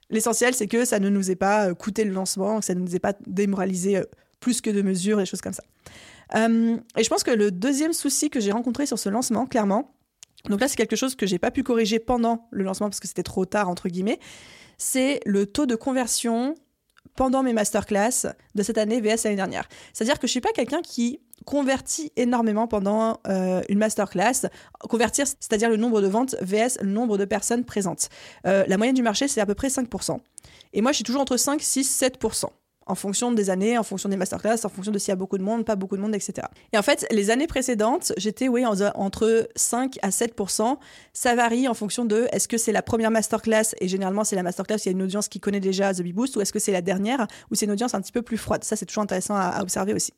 [0.08, 2.80] l'essentiel, c'est que ça ne nous ait pas euh, coûté le lancement, que ça ne
[2.80, 4.02] nous ait pas démoralisé
[4.40, 5.64] plus que de mesures, des choses comme ça.
[6.34, 9.94] Euh, et je pense que le deuxième souci que j'ai rencontré sur ce lancement, clairement,
[10.48, 13.08] donc là c'est quelque chose que j'ai pas pu corriger pendant le lancement parce que
[13.08, 14.18] c'était trop tard entre guillemets,
[14.78, 16.54] c'est le taux de conversion
[17.14, 19.68] pendant mes masterclass de cette année VS l'année dernière.
[19.92, 24.48] C'est-à-dire que je suis pas quelqu'un qui convertit énormément pendant euh, une masterclass.
[24.80, 28.08] Convertir, c'est-à-dire le nombre de ventes VS le nombre de personnes présentes.
[28.46, 30.18] Euh, la moyenne du marché, c'est à peu près 5%.
[30.72, 32.46] Et moi, je suis toujours entre 5, 6, 7%
[32.86, 35.38] en fonction des années, en fonction des masterclass, en fonction de s'il y a beaucoup
[35.38, 36.46] de monde, pas beaucoup de monde, etc.
[36.72, 40.76] Et en fait, les années précédentes, j'étais oui, entre 5 à 7%
[41.12, 44.44] Ça varie en fonction de est-ce que c'est la première masterclass, et généralement c'est la
[44.44, 46.60] masterclass, il y a une audience qui connaît déjà The Bee Boost, ou est-ce que
[46.60, 48.62] c'est la dernière, ou c'est une audience un petit peu plus froide.
[48.62, 50.12] Ça, c'est toujours intéressant à, observer aussi.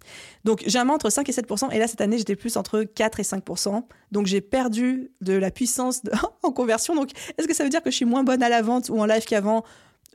[0.44, 3.22] Donc, généralement entre 5 et 7% et là, cette année, j'étais plus entre 4 et
[3.22, 6.02] 5% Donc, j'ai perdu de la puissance
[6.42, 6.94] en conversion.
[6.94, 8.98] Donc, est-ce que ça veut dire que je suis moins bonne à la vente ou
[8.98, 9.64] en live qu'avant?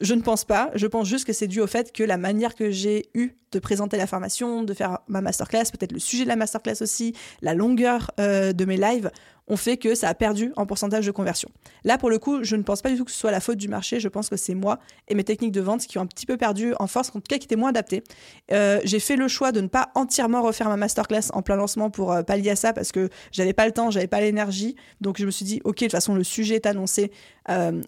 [0.01, 0.71] Je ne pense pas.
[0.75, 3.59] Je pense juste que c'est dû au fait que la manière que j'ai eu de
[3.59, 7.53] présenter la formation, de faire ma masterclass, peut-être le sujet de la masterclass aussi, la
[7.53, 9.11] longueur euh, de mes lives,
[9.47, 11.49] ont fait que ça a perdu en pourcentage de conversion.
[11.83, 13.57] Là, pour le coup, je ne pense pas du tout que ce soit la faute
[13.57, 13.99] du marché.
[13.99, 16.37] Je pense que c'est moi et mes techniques de vente qui ont un petit peu
[16.37, 18.03] perdu en force, en tout cas qui étaient moins adaptées.
[18.51, 21.89] Euh, j'ai fait le choix de ne pas entièrement refaire ma masterclass en plein lancement
[21.89, 24.75] pour euh, pallier à ça parce que j'avais pas le temps, j'avais pas l'énergie.
[25.01, 27.11] Donc je me suis dit, ok, de toute façon, le sujet est annoncé,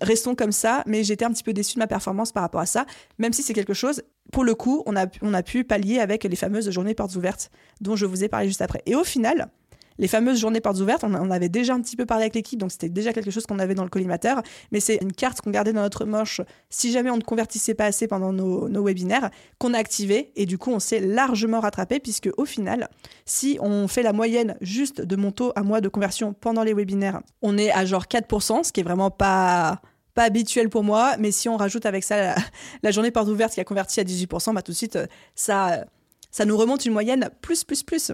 [0.02, 0.84] restons comme ça.
[0.86, 2.86] Mais j'étais un petit peu déçue de ma performance par rapport à ça,
[3.18, 4.02] même si c'est quelque chose
[4.32, 7.52] pour le coup, on a, on a pu pallier avec les fameuses journées portes ouvertes
[7.82, 8.82] dont je vous ai parlé juste après.
[8.86, 9.50] Et au final,
[9.98, 12.60] les fameuses journées portes ouvertes, on, en avait déjà un petit peu parlé avec l'équipe,
[12.60, 14.42] donc c'était déjà quelque chose qu'on avait dans le collimateur,
[14.72, 17.86] mais c'est une carte qu'on gardait dans notre moche si jamais on ne convertissait pas
[17.86, 22.30] assez pendant nos, webinaires, qu'on a activé, et du coup on s'est largement rattrapé, puisque
[22.38, 22.90] au final,
[23.26, 26.74] si on fait la moyenne juste de mon taux à moi de conversion pendant les
[26.74, 29.82] webinaires, on est à genre 4%, ce qui est vraiment pas
[30.16, 32.36] pas habituel pour moi, mais si on rajoute avec ça
[32.82, 34.98] la, journée porte ouverte qui a converti à 18%, bah tout de suite,
[35.36, 35.86] ça,
[36.32, 38.14] ça nous remonte une moyenne plus, plus, plus.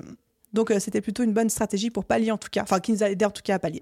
[0.53, 3.09] Donc c'était plutôt une bonne stratégie pour pallier en tout cas, enfin qui nous a
[3.09, 3.81] aidé en tout cas à pallier.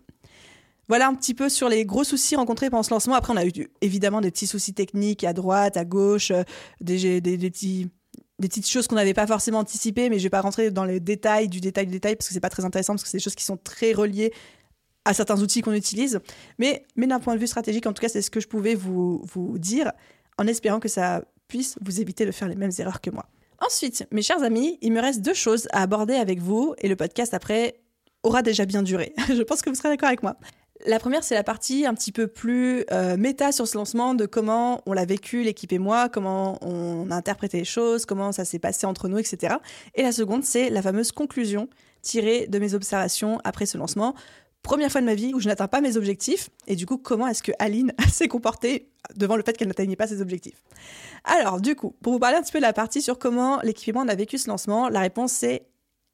[0.88, 3.14] Voilà un petit peu sur les gros soucis rencontrés pendant ce lancement.
[3.14, 3.52] Après, on a eu
[3.82, 6.32] évidemment des petits soucis techniques à droite, à gauche,
[6.82, 7.52] des, des, des
[8.40, 11.00] des petites choses qu'on n'avait pas forcément anticipées, mais je vais pas rentrer dans les
[11.00, 13.24] détails du détail du détail parce que c'est pas très intéressant parce que c'est des
[13.24, 14.34] choses qui sont très reliées
[15.06, 16.20] à certains outils qu'on utilise.
[16.58, 19.58] Mais, d'un point de vue stratégique, en tout cas, c'est ce que je pouvais vous
[19.58, 19.92] dire
[20.38, 23.26] en espérant que ça puisse vous éviter de faire les mêmes erreurs que moi.
[23.66, 26.96] Ensuite, mes chers amis, il me reste deux choses à aborder avec vous et le
[26.96, 27.80] podcast après
[28.24, 29.14] aura déjà bien duré.
[29.28, 30.36] je pense que vous serez d'accord avec moi.
[30.86, 34.26] La première, c'est la partie un petit peu plus euh, méta sur ce lancement de
[34.26, 38.46] comment on l'a vécu, l'équipe et moi, comment on a interprété les choses, comment ça
[38.46, 39.56] s'est passé entre nous, etc.
[39.96, 41.68] Et la seconde, c'est la fameuse conclusion
[42.02, 44.16] tirée de mes observations après ce lancement.
[44.62, 47.28] Première fois de ma vie où je n'atteins pas mes objectifs, et du coup, comment
[47.28, 50.62] est-ce que Aline s'est comportée devant le fait qu'elle n'atteignait pas ses objectifs?
[51.24, 53.90] Alors, du coup, pour vous parler un petit peu de la partie sur comment l'équipe
[53.90, 55.70] et moi on a vécu ce lancement, la réponse c'est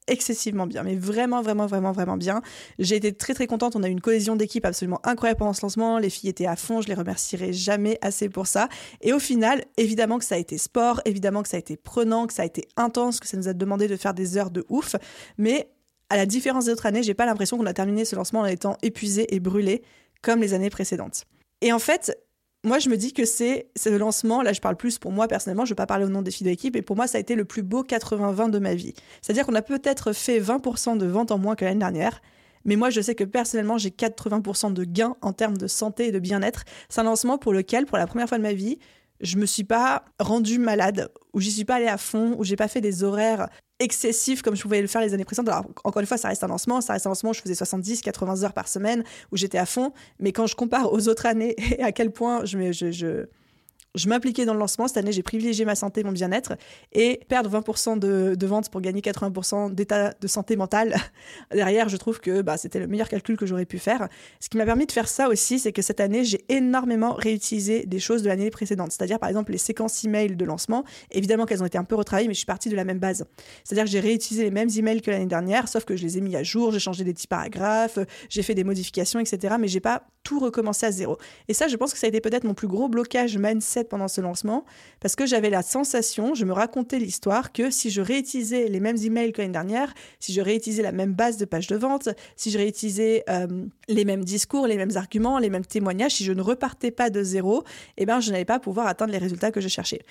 [0.07, 2.41] excessivement bien, mais vraiment, vraiment, vraiment, vraiment bien.
[2.79, 3.75] J'ai été très, très contente.
[3.75, 5.97] On a eu une cohésion d'équipe absolument incroyable pendant ce lancement.
[5.97, 6.81] Les filles étaient à fond.
[6.81, 8.69] Je les remercierai jamais assez pour ça.
[9.01, 12.27] Et au final, évidemment que ça a été sport, évidemment que ça a été prenant,
[12.27, 14.65] que ça a été intense, que ça nous a demandé de faire des heures de
[14.69, 14.95] ouf.
[15.37, 15.69] Mais
[16.09, 18.45] à la différence des autres années, j'ai pas l'impression qu'on a terminé ce lancement en
[18.45, 19.83] étant épuisé et brûlé
[20.21, 21.25] comme les années précédentes.
[21.61, 22.17] Et en fait,
[22.63, 25.65] moi, je me dis que c'est le lancement, là je parle plus pour moi personnellement,
[25.65, 27.19] je ne vais pas parler au nom des filles de l'équipe, et pour moi ça
[27.19, 28.93] a été le plus beau 80-20 de ma vie.
[29.21, 32.21] C'est-à-dire qu'on a peut-être fait 20% de ventes en moins que l'année dernière,
[32.63, 36.11] mais moi je sais que personnellement j'ai 80% de gains en termes de santé et
[36.11, 36.63] de bien-être.
[36.89, 38.79] C'est un lancement pour lequel, pour la première fois de ma vie,
[39.21, 42.55] je me suis pas rendue malade, ou j'y suis pas allée à fond, ou j'ai
[42.55, 43.47] pas fait des horaires
[43.79, 45.49] excessif comme je pouvais le faire les années précédentes.
[45.49, 48.01] Alors, encore une fois, ça reste un lancement, ça reste un lancement je faisais 70,
[48.01, 49.91] 80 heures par semaine, où j'étais à fond.
[50.19, 53.25] Mais quand je compare aux autres années et à quel point je, je, je
[53.95, 54.87] je m'impliquais dans le lancement.
[54.87, 56.53] Cette année, j'ai privilégié ma santé, mon bien-être.
[56.93, 60.95] Et perdre 20% de, de ventes pour gagner 80% d'état de santé mentale,
[61.51, 64.07] derrière, je trouve que bah, c'était le meilleur calcul que j'aurais pu faire.
[64.39, 67.85] Ce qui m'a permis de faire ça aussi, c'est que cette année, j'ai énormément réutilisé
[67.85, 68.91] des choses de l'année précédente.
[68.91, 70.83] C'est-à-dire, par exemple, les séquences email de lancement.
[71.11, 73.25] Évidemment qu'elles ont été un peu retravaillées, mais je suis partie de la même base.
[73.63, 76.21] C'est-à-dire que j'ai réutilisé les mêmes emails que l'année dernière, sauf que je les ai
[76.21, 79.55] mis à jour, j'ai changé des petits paragraphes, j'ai fait des modifications, etc.
[79.59, 81.17] Mais j'ai pas tout recommencé à zéro.
[81.47, 84.07] Et ça, je pense que ça a été peut-être mon plus gros blocage mindset pendant
[84.07, 84.65] ce lancement,
[84.99, 88.97] parce que j'avais la sensation, je me racontais l'histoire, que si je réutilisais les mêmes
[88.97, 92.51] emails que l'année dernière, si je réutilisais la même base de page de vente, si
[92.51, 93.47] je réutilisais euh,
[93.87, 97.23] les mêmes discours, les mêmes arguments, les mêmes témoignages, si je ne repartais pas de
[97.23, 97.63] zéro,
[97.97, 100.01] eh ben, je n'allais pas pouvoir atteindre les résultats que je cherchais.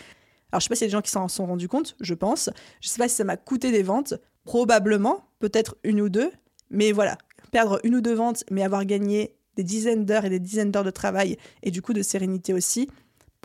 [0.53, 2.49] Alors, je sais pas a des gens qui s'en sont rendus compte, je pense.
[2.81, 4.15] Je sais pas si ça m'a coûté des ventes,
[4.45, 6.31] probablement, peut-être une ou deux,
[6.71, 7.19] mais voilà,
[7.51, 10.85] perdre une ou deux ventes, mais avoir gagné des dizaines d'heures et des dizaines d'heures
[10.85, 12.89] de travail et du coup de sérénité aussi,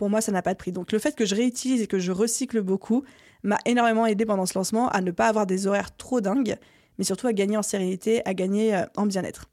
[0.00, 0.72] pour moi, ça n'a pas de prix.
[0.72, 3.04] Donc le fait que je réutilise et que je recycle beaucoup
[3.42, 6.56] m'a énormément aidé pendant ce lancement à ne pas avoir des horaires trop dingues,
[6.96, 9.50] mais surtout à gagner en sérénité, à gagner euh, en bien-être.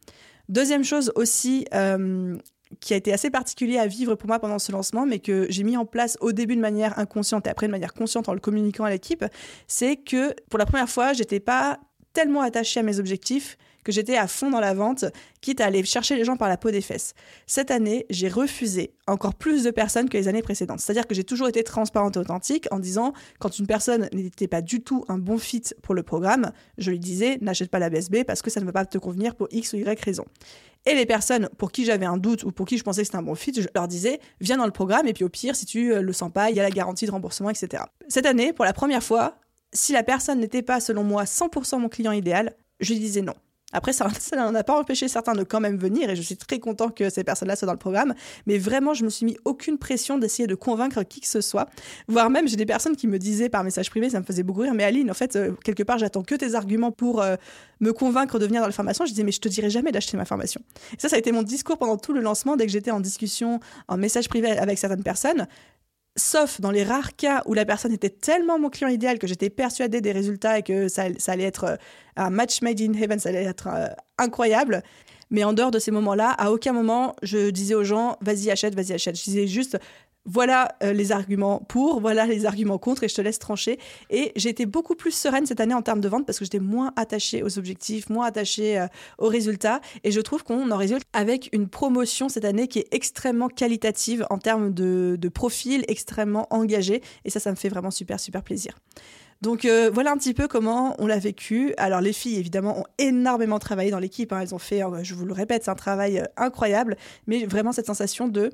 [0.47, 2.37] Deuxième chose aussi euh,
[2.79, 5.63] qui a été assez particulier à vivre pour moi pendant ce lancement, mais que j'ai
[5.63, 8.39] mis en place au début de manière inconsciente et après de manière consciente en le
[8.39, 9.25] communiquant à l'équipe,
[9.67, 11.77] c'est que pour la première fois, j'étais pas
[12.13, 13.57] tellement attachée à mes objectifs
[13.88, 15.05] que j'étais à fond dans la vente,
[15.39, 17.13] quitte à aller chercher les gens par la peau des fesses.
[17.45, 20.81] Cette année, j'ai refusé encore plus de personnes que les années précédentes.
[20.81, 24.61] C'est-à-dire que j'ai toujours été transparente et authentique en disant, quand une personne n'était pas
[24.61, 28.25] du tout un bon fit pour le programme, je lui disais, n'achète pas la BSB
[28.27, 30.25] parce que ça ne va pas te convenir pour X ou Y raison.
[30.85, 33.17] Et les personnes pour qui j'avais un doute ou pour qui je pensais que c'était
[33.17, 35.65] un bon fit, je leur disais, viens dans le programme et puis au pire, si
[35.65, 37.83] tu le sens pas, il y a la garantie de remboursement, etc.
[38.09, 39.38] Cette année, pour la première fois,
[39.71, 43.33] si la personne n'était pas, selon moi, 100% mon client idéal, je lui disais non.
[43.74, 46.59] Après, ça n'en a pas empêché certains de quand même venir et je suis très
[46.59, 48.13] content que ces personnes-là soient dans le programme.
[48.45, 51.68] Mais vraiment, je me suis mis aucune pression d'essayer de convaincre qui que ce soit.
[52.07, 54.61] Voire même, j'ai des personnes qui me disaient par message privé, ça me faisait beaucoup
[54.61, 57.36] rire, mais Aline, en fait, euh, quelque part, j'attends que tes arguments pour euh,
[57.82, 59.05] me convaincre de venir dans la formation.
[59.05, 60.61] Je disais, mais je te dirai jamais d'acheter ma formation.
[60.93, 62.55] Et ça, ça a été mon discours pendant tout le lancement.
[62.55, 65.47] Dès que j'étais en discussion, en message privé avec certaines personnes,
[66.18, 69.49] sauf dans les rares cas où la personne était tellement mon client idéal que j'étais
[69.49, 71.76] persuadée des résultats et que ça, allait être euh,
[72.15, 73.88] un match made in heaven, ça allait être euh,
[74.18, 74.84] incroyable.
[75.30, 78.75] Mais en dehors de ces moments-là, à aucun moment je disais aux gens vas-y achète,
[78.75, 79.17] vas-y achète.
[79.17, 79.78] Je disais juste
[80.28, 83.80] voilà euh, les arguments pour, voilà les arguments contre, et je te laisse trancher.
[84.09, 86.59] Et j'ai été beaucoup plus sereine cette année en termes de vente parce que j'étais
[86.59, 89.80] moins attachée aux objectifs, moins attachée euh, aux résultats.
[90.03, 94.28] Et je trouve qu'on en résulte avec une promotion cette année qui est extrêmement qualitative
[94.30, 97.01] en termes de, profil, extrêmement engagé.
[97.23, 98.73] Et ça, ça me fait vraiment super, super plaisir.
[99.41, 101.73] Donc euh, voilà un petit peu comment on l'a vécu.
[101.77, 104.33] Alors les filles évidemment ont énormément travaillé dans l'équipe.
[104.33, 104.41] Hein.
[104.41, 106.97] Elles ont fait, je vous le répète, c'est un travail incroyable.
[107.27, 108.51] Mais vraiment cette sensation de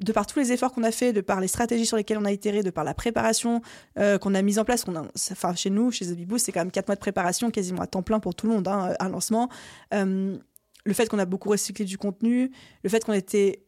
[0.00, 2.24] de par tous les efforts qu'on a fait, de par les stratégies sur lesquelles on
[2.24, 3.62] a itéré, de par la préparation
[3.98, 6.70] euh, qu'on a mise en place, a, enfin chez nous, chez The c'est quand même
[6.70, 9.48] 4 mois de préparation, quasiment à temps plein pour tout le monde, hein, un lancement.
[9.94, 10.36] Euh,
[10.84, 12.52] le fait qu'on a beaucoup recyclé du contenu,
[12.84, 13.65] le fait qu'on était,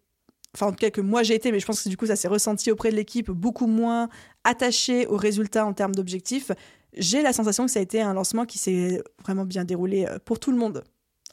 [0.58, 2.16] enfin en tout cas que moi j'ai été, mais je pense que du coup ça
[2.16, 4.08] s'est ressenti auprès de l'équipe, beaucoup moins
[4.44, 6.50] attaché aux résultats en termes d'objectifs.
[6.96, 10.18] J'ai la sensation que ça a été un lancement qui s'est vraiment bien déroulé euh,
[10.24, 10.82] pour tout le monde,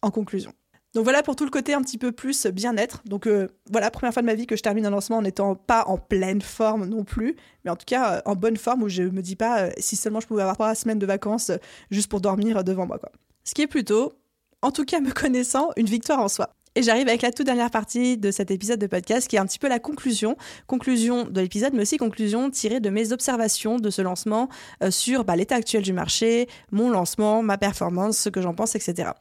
[0.02, 0.54] en conclusion.
[0.94, 3.02] Donc voilà pour tout le côté un petit peu plus bien-être.
[3.06, 5.56] Donc euh, voilà, première fois de ma vie que je termine un lancement en n'étant
[5.56, 8.90] pas en pleine forme non plus, mais en tout cas euh, en bonne forme où
[8.90, 11.52] je me dis pas si seulement je pouvais avoir trois semaines de vacances
[11.90, 13.00] juste pour dormir devant moi.
[13.00, 13.12] Quoi.
[13.44, 14.14] Ce qui est plutôt,
[14.62, 16.56] en tout cas me connaissant, une victoire en soi.
[16.76, 19.46] Et j'arrive avec la toute dernière partie de cet épisode de podcast qui est un
[19.46, 20.36] petit peu la conclusion.
[20.68, 24.50] Conclusion de l'épisode, mais aussi conclusion tirée de mes observations de ce lancement
[24.90, 29.12] sur bah, l'état actuel du marché, mon lancement, ma performance, ce que j'en pense, etc.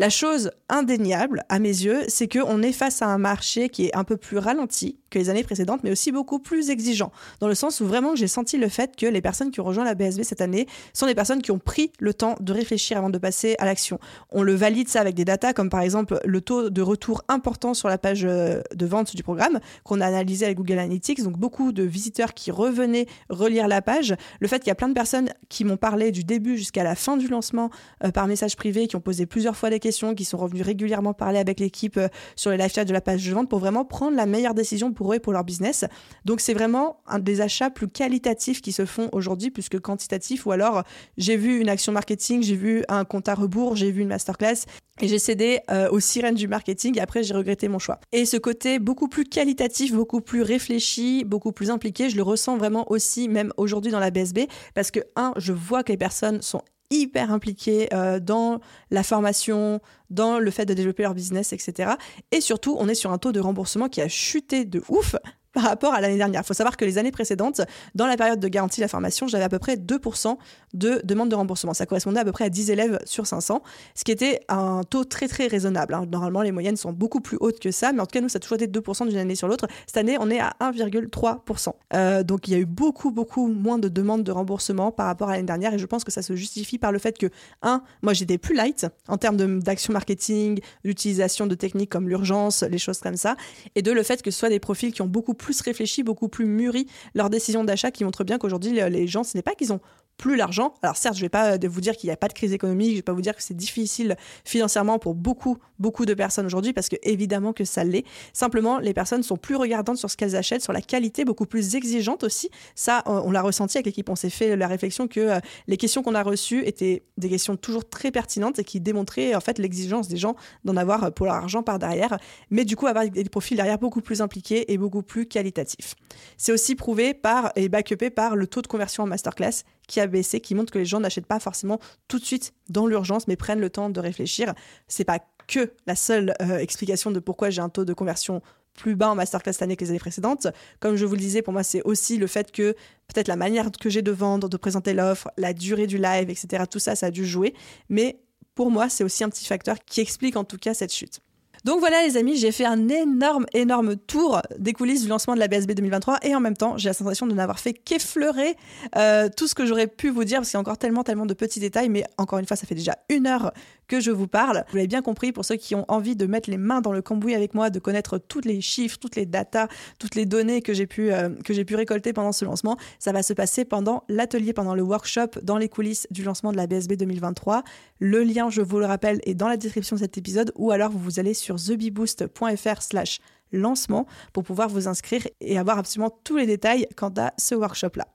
[0.00, 3.96] La chose indéniable, à mes yeux, c'est qu'on est face à un marché qui est
[3.96, 7.10] un peu plus ralenti que les années précédentes, mais aussi beaucoup plus exigeant.
[7.40, 9.82] Dans le sens où vraiment j'ai senti le fait que les personnes qui ont rejoint
[9.82, 13.10] la BSB cette année sont des personnes qui ont pris le temps de réfléchir avant
[13.10, 13.98] de passer à l'action.
[14.30, 17.74] On le valide ça avec des datas comme par exemple le taux de retour important
[17.74, 21.24] sur la page euh, de vente du programme qu'on a analysé avec Google Analytics.
[21.24, 24.14] Donc beaucoup de visiteurs qui revenaient relire la page.
[24.38, 26.94] Le fait qu'il y a plein de personnes qui m'ont parlé du début jusqu'à la
[26.94, 27.70] fin du lancement
[28.04, 31.14] euh, par message privé, qui ont posé plusieurs fois des questions qui sont revenus régulièrement
[31.14, 33.84] parler avec l'équipe euh, sur les live chats de la page de vente pour vraiment
[33.84, 35.84] prendre la meilleure décision pour eux et pour leur business.
[36.24, 40.46] Donc c'est vraiment un des achats plus qualitatifs qui se font aujourd'hui plus que quantitatifs
[40.46, 40.82] ou alors
[41.16, 44.64] j'ai vu une action marketing, j'ai vu un compte à rebours, j'ai vu une masterclass
[45.00, 48.00] et j'ai cédé euh, aux sirènes du marketing et après j'ai regretté mon choix.
[48.12, 52.56] Et ce côté beaucoup plus qualitatif, beaucoup plus réfléchi, beaucoup plus impliqué, je le ressens
[52.56, 54.40] vraiment aussi même aujourd'hui dans la BSB
[54.74, 58.60] parce que un, je vois que les personnes sont hyper impliqués euh, dans
[58.90, 59.80] la formation,
[60.10, 61.92] dans le fait de développer leur business, etc.
[62.32, 65.16] Et surtout, on est sur un taux de remboursement qui a chuté de ouf
[65.58, 66.42] par rapport à l'année dernière.
[66.42, 67.62] Il faut savoir que les années précédentes,
[67.96, 70.36] dans la période de garantie de la formation, j'avais à peu près 2%
[70.72, 71.74] de demandes de remboursement.
[71.74, 73.60] Ça correspondait à peu près à 10 élèves sur 500,
[73.96, 75.94] ce qui était un taux très très raisonnable.
[75.94, 76.06] Hein.
[76.08, 78.36] Normalement, les moyennes sont beaucoup plus hautes que ça, mais en tout cas, nous, ça
[78.36, 79.66] a toujours été 2% d'une année sur l'autre.
[79.86, 81.72] Cette année, on est à 1,3%.
[81.94, 85.28] Euh, donc, il y a eu beaucoup beaucoup moins de demandes de remboursement par rapport
[85.28, 87.26] à l'année dernière, et je pense que ça se justifie par le fait que,
[87.62, 92.78] un, moi, j'étais plus light en termes d'action marketing, d'utilisation de techniques comme l'urgence, les
[92.78, 93.34] choses comme ça,
[93.74, 96.28] et deux, le fait que ce soit des profils qui ont beaucoup plus réfléchi, beaucoup
[96.28, 99.72] plus mûri leur décision d'achat qui montre bien qu'aujourd'hui, les gens, ce n'est pas qu'ils
[99.72, 99.80] ont
[100.18, 100.74] plus l'argent.
[100.82, 102.90] Alors certes, je vais pas euh, vous dire qu'il n'y a pas de crise économique,
[102.90, 106.72] je vais pas vous dire que c'est difficile financièrement pour beaucoup, beaucoup de personnes aujourd'hui,
[106.72, 108.04] parce que évidemment que ça l'est.
[108.32, 111.76] Simplement, les personnes sont plus regardantes sur ce qu'elles achètent, sur la qualité, beaucoup plus
[111.76, 112.50] exigeantes aussi.
[112.74, 114.08] Ça, on l'a ressenti avec l'équipe.
[114.08, 115.38] On s'est fait la réflexion que euh,
[115.68, 119.40] les questions qu'on a reçues étaient des questions toujours très pertinentes et qui démontraient en
[119.40, 122.18] fait l'exigence des gens d'en avoir pour leur argent par derrière,
[122.50, 125.94] mais du coup avoir des profils derrière beaucoup plus impliqués et beaucoup plus qualitatifs.
[126.36, 130.06] C'est aussi prouvé par et backupé par le taux de conversion en masterclass qui a
[130.06, 133.34] baissé, qui montre que les gens n'achètent pas forcément tout de suite dans l'urgence, mais
[133.34, 134.54] prennent le temps de réfléchir.
[134.86, 135.18] C'est pas
[135.48, 138.42] que la seule euh, explication de pourquoi j'ai un taux de conversion
[138.74, 140.46] plus bas en masterclass cette année que les années précédentes.
[140.78, 142.72] Comme je vous le disais, pour moi, c'est aussi le fait que
[143.08, 146.64] peut-être la manière que j'ai de vendre, de présenter l'offre, la durée du live, etc.,
[146.70, 147.54] tout ça, ça a dû jouer.
[147.88, 148.20] Mais
[148.54, 151.20] pour moi, c'est aussi un petit facteur qui explique en tout cas cette chute.
[151.64, 155.40] Donc voilà les amis, j'ai fait un énorme, énorme tour des coulisses du lancement de
[155.40, 158.56] la BSB 2023 et en même temps j'ai la sensation de n'avoir fait qu'effleurer
[158.96, 161.26] euh, tout ce que j'aurais pu vous dire parce qu'il y a encore tellement, tellement
[161.26, 163.52] de petits détails, mais encore une fois ça fait déjà une heure
[163.88, 164.64] que je vous parle.
[164.70, 167.02] Vous l'avez bien compris, pour ceux qui ont envie de mettre les mains dans le
[167.02, 169.68] cambouis avec moi, de connaître tous les chiffres, toutes les datas,
[169.98, 173.64] toutes les données que j'ai pu, euh, récolter pendant ce lancement, ça va se passer
[173.64, 177.62] pendant l'atelier, pendant le workshop dans les coulisses du lancement de la BSB 2023.
[177.98, 180.90] Le lien, je vous le rappelle, est dans la description de cet épisode ou alors
[180.90, 183.20] vous allez sur thebeboost.fr slash
[183.52, 188.06] lancement pour pouvoir vous inscrire et avoir absolument tous les détails quant à ce workshop-là.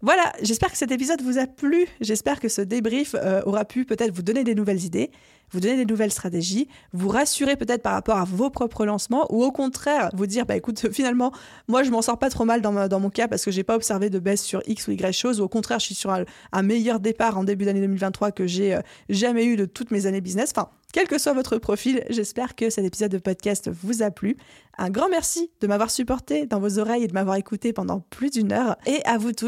[0.00, 3.84] Voilà, j'espère que cet épisode vous a plu, j'espère que ce débrief euh, aura pu
[3.84, 5.12] peut-être vous donner des nouvelles idées,
[5.52, 9.44] vous donner des nouvelles stratégies, vous rassurer peut-être par rapport à vos propres lancements ou
[9.44, 11.32] au contraire vous dire bah écoute finalement
[11.68, 14.10] moi je m'en sors pas trop mal dans, mon cas parce que j'ai pas observé
[14.10, 16.98] de baisse sur X ou Y chose ou au contraire je suis sur un, meilleur
[17.00, 20.52] départ en début d'année 2023 que j'ai euh, jamais eu de toutes mes années business.
[20.56, 24.36] Enfin, quel que soit votre profil, j'espère que cet épisode de podcast vous a plu.
[24.76, 28.30] Un grand merci de m'avoir supporté dans vos oreilles et de m'avoir écouté pendant plus
[28.30, 28.76] d'une heure.
[28.86, 29.32] Et à vous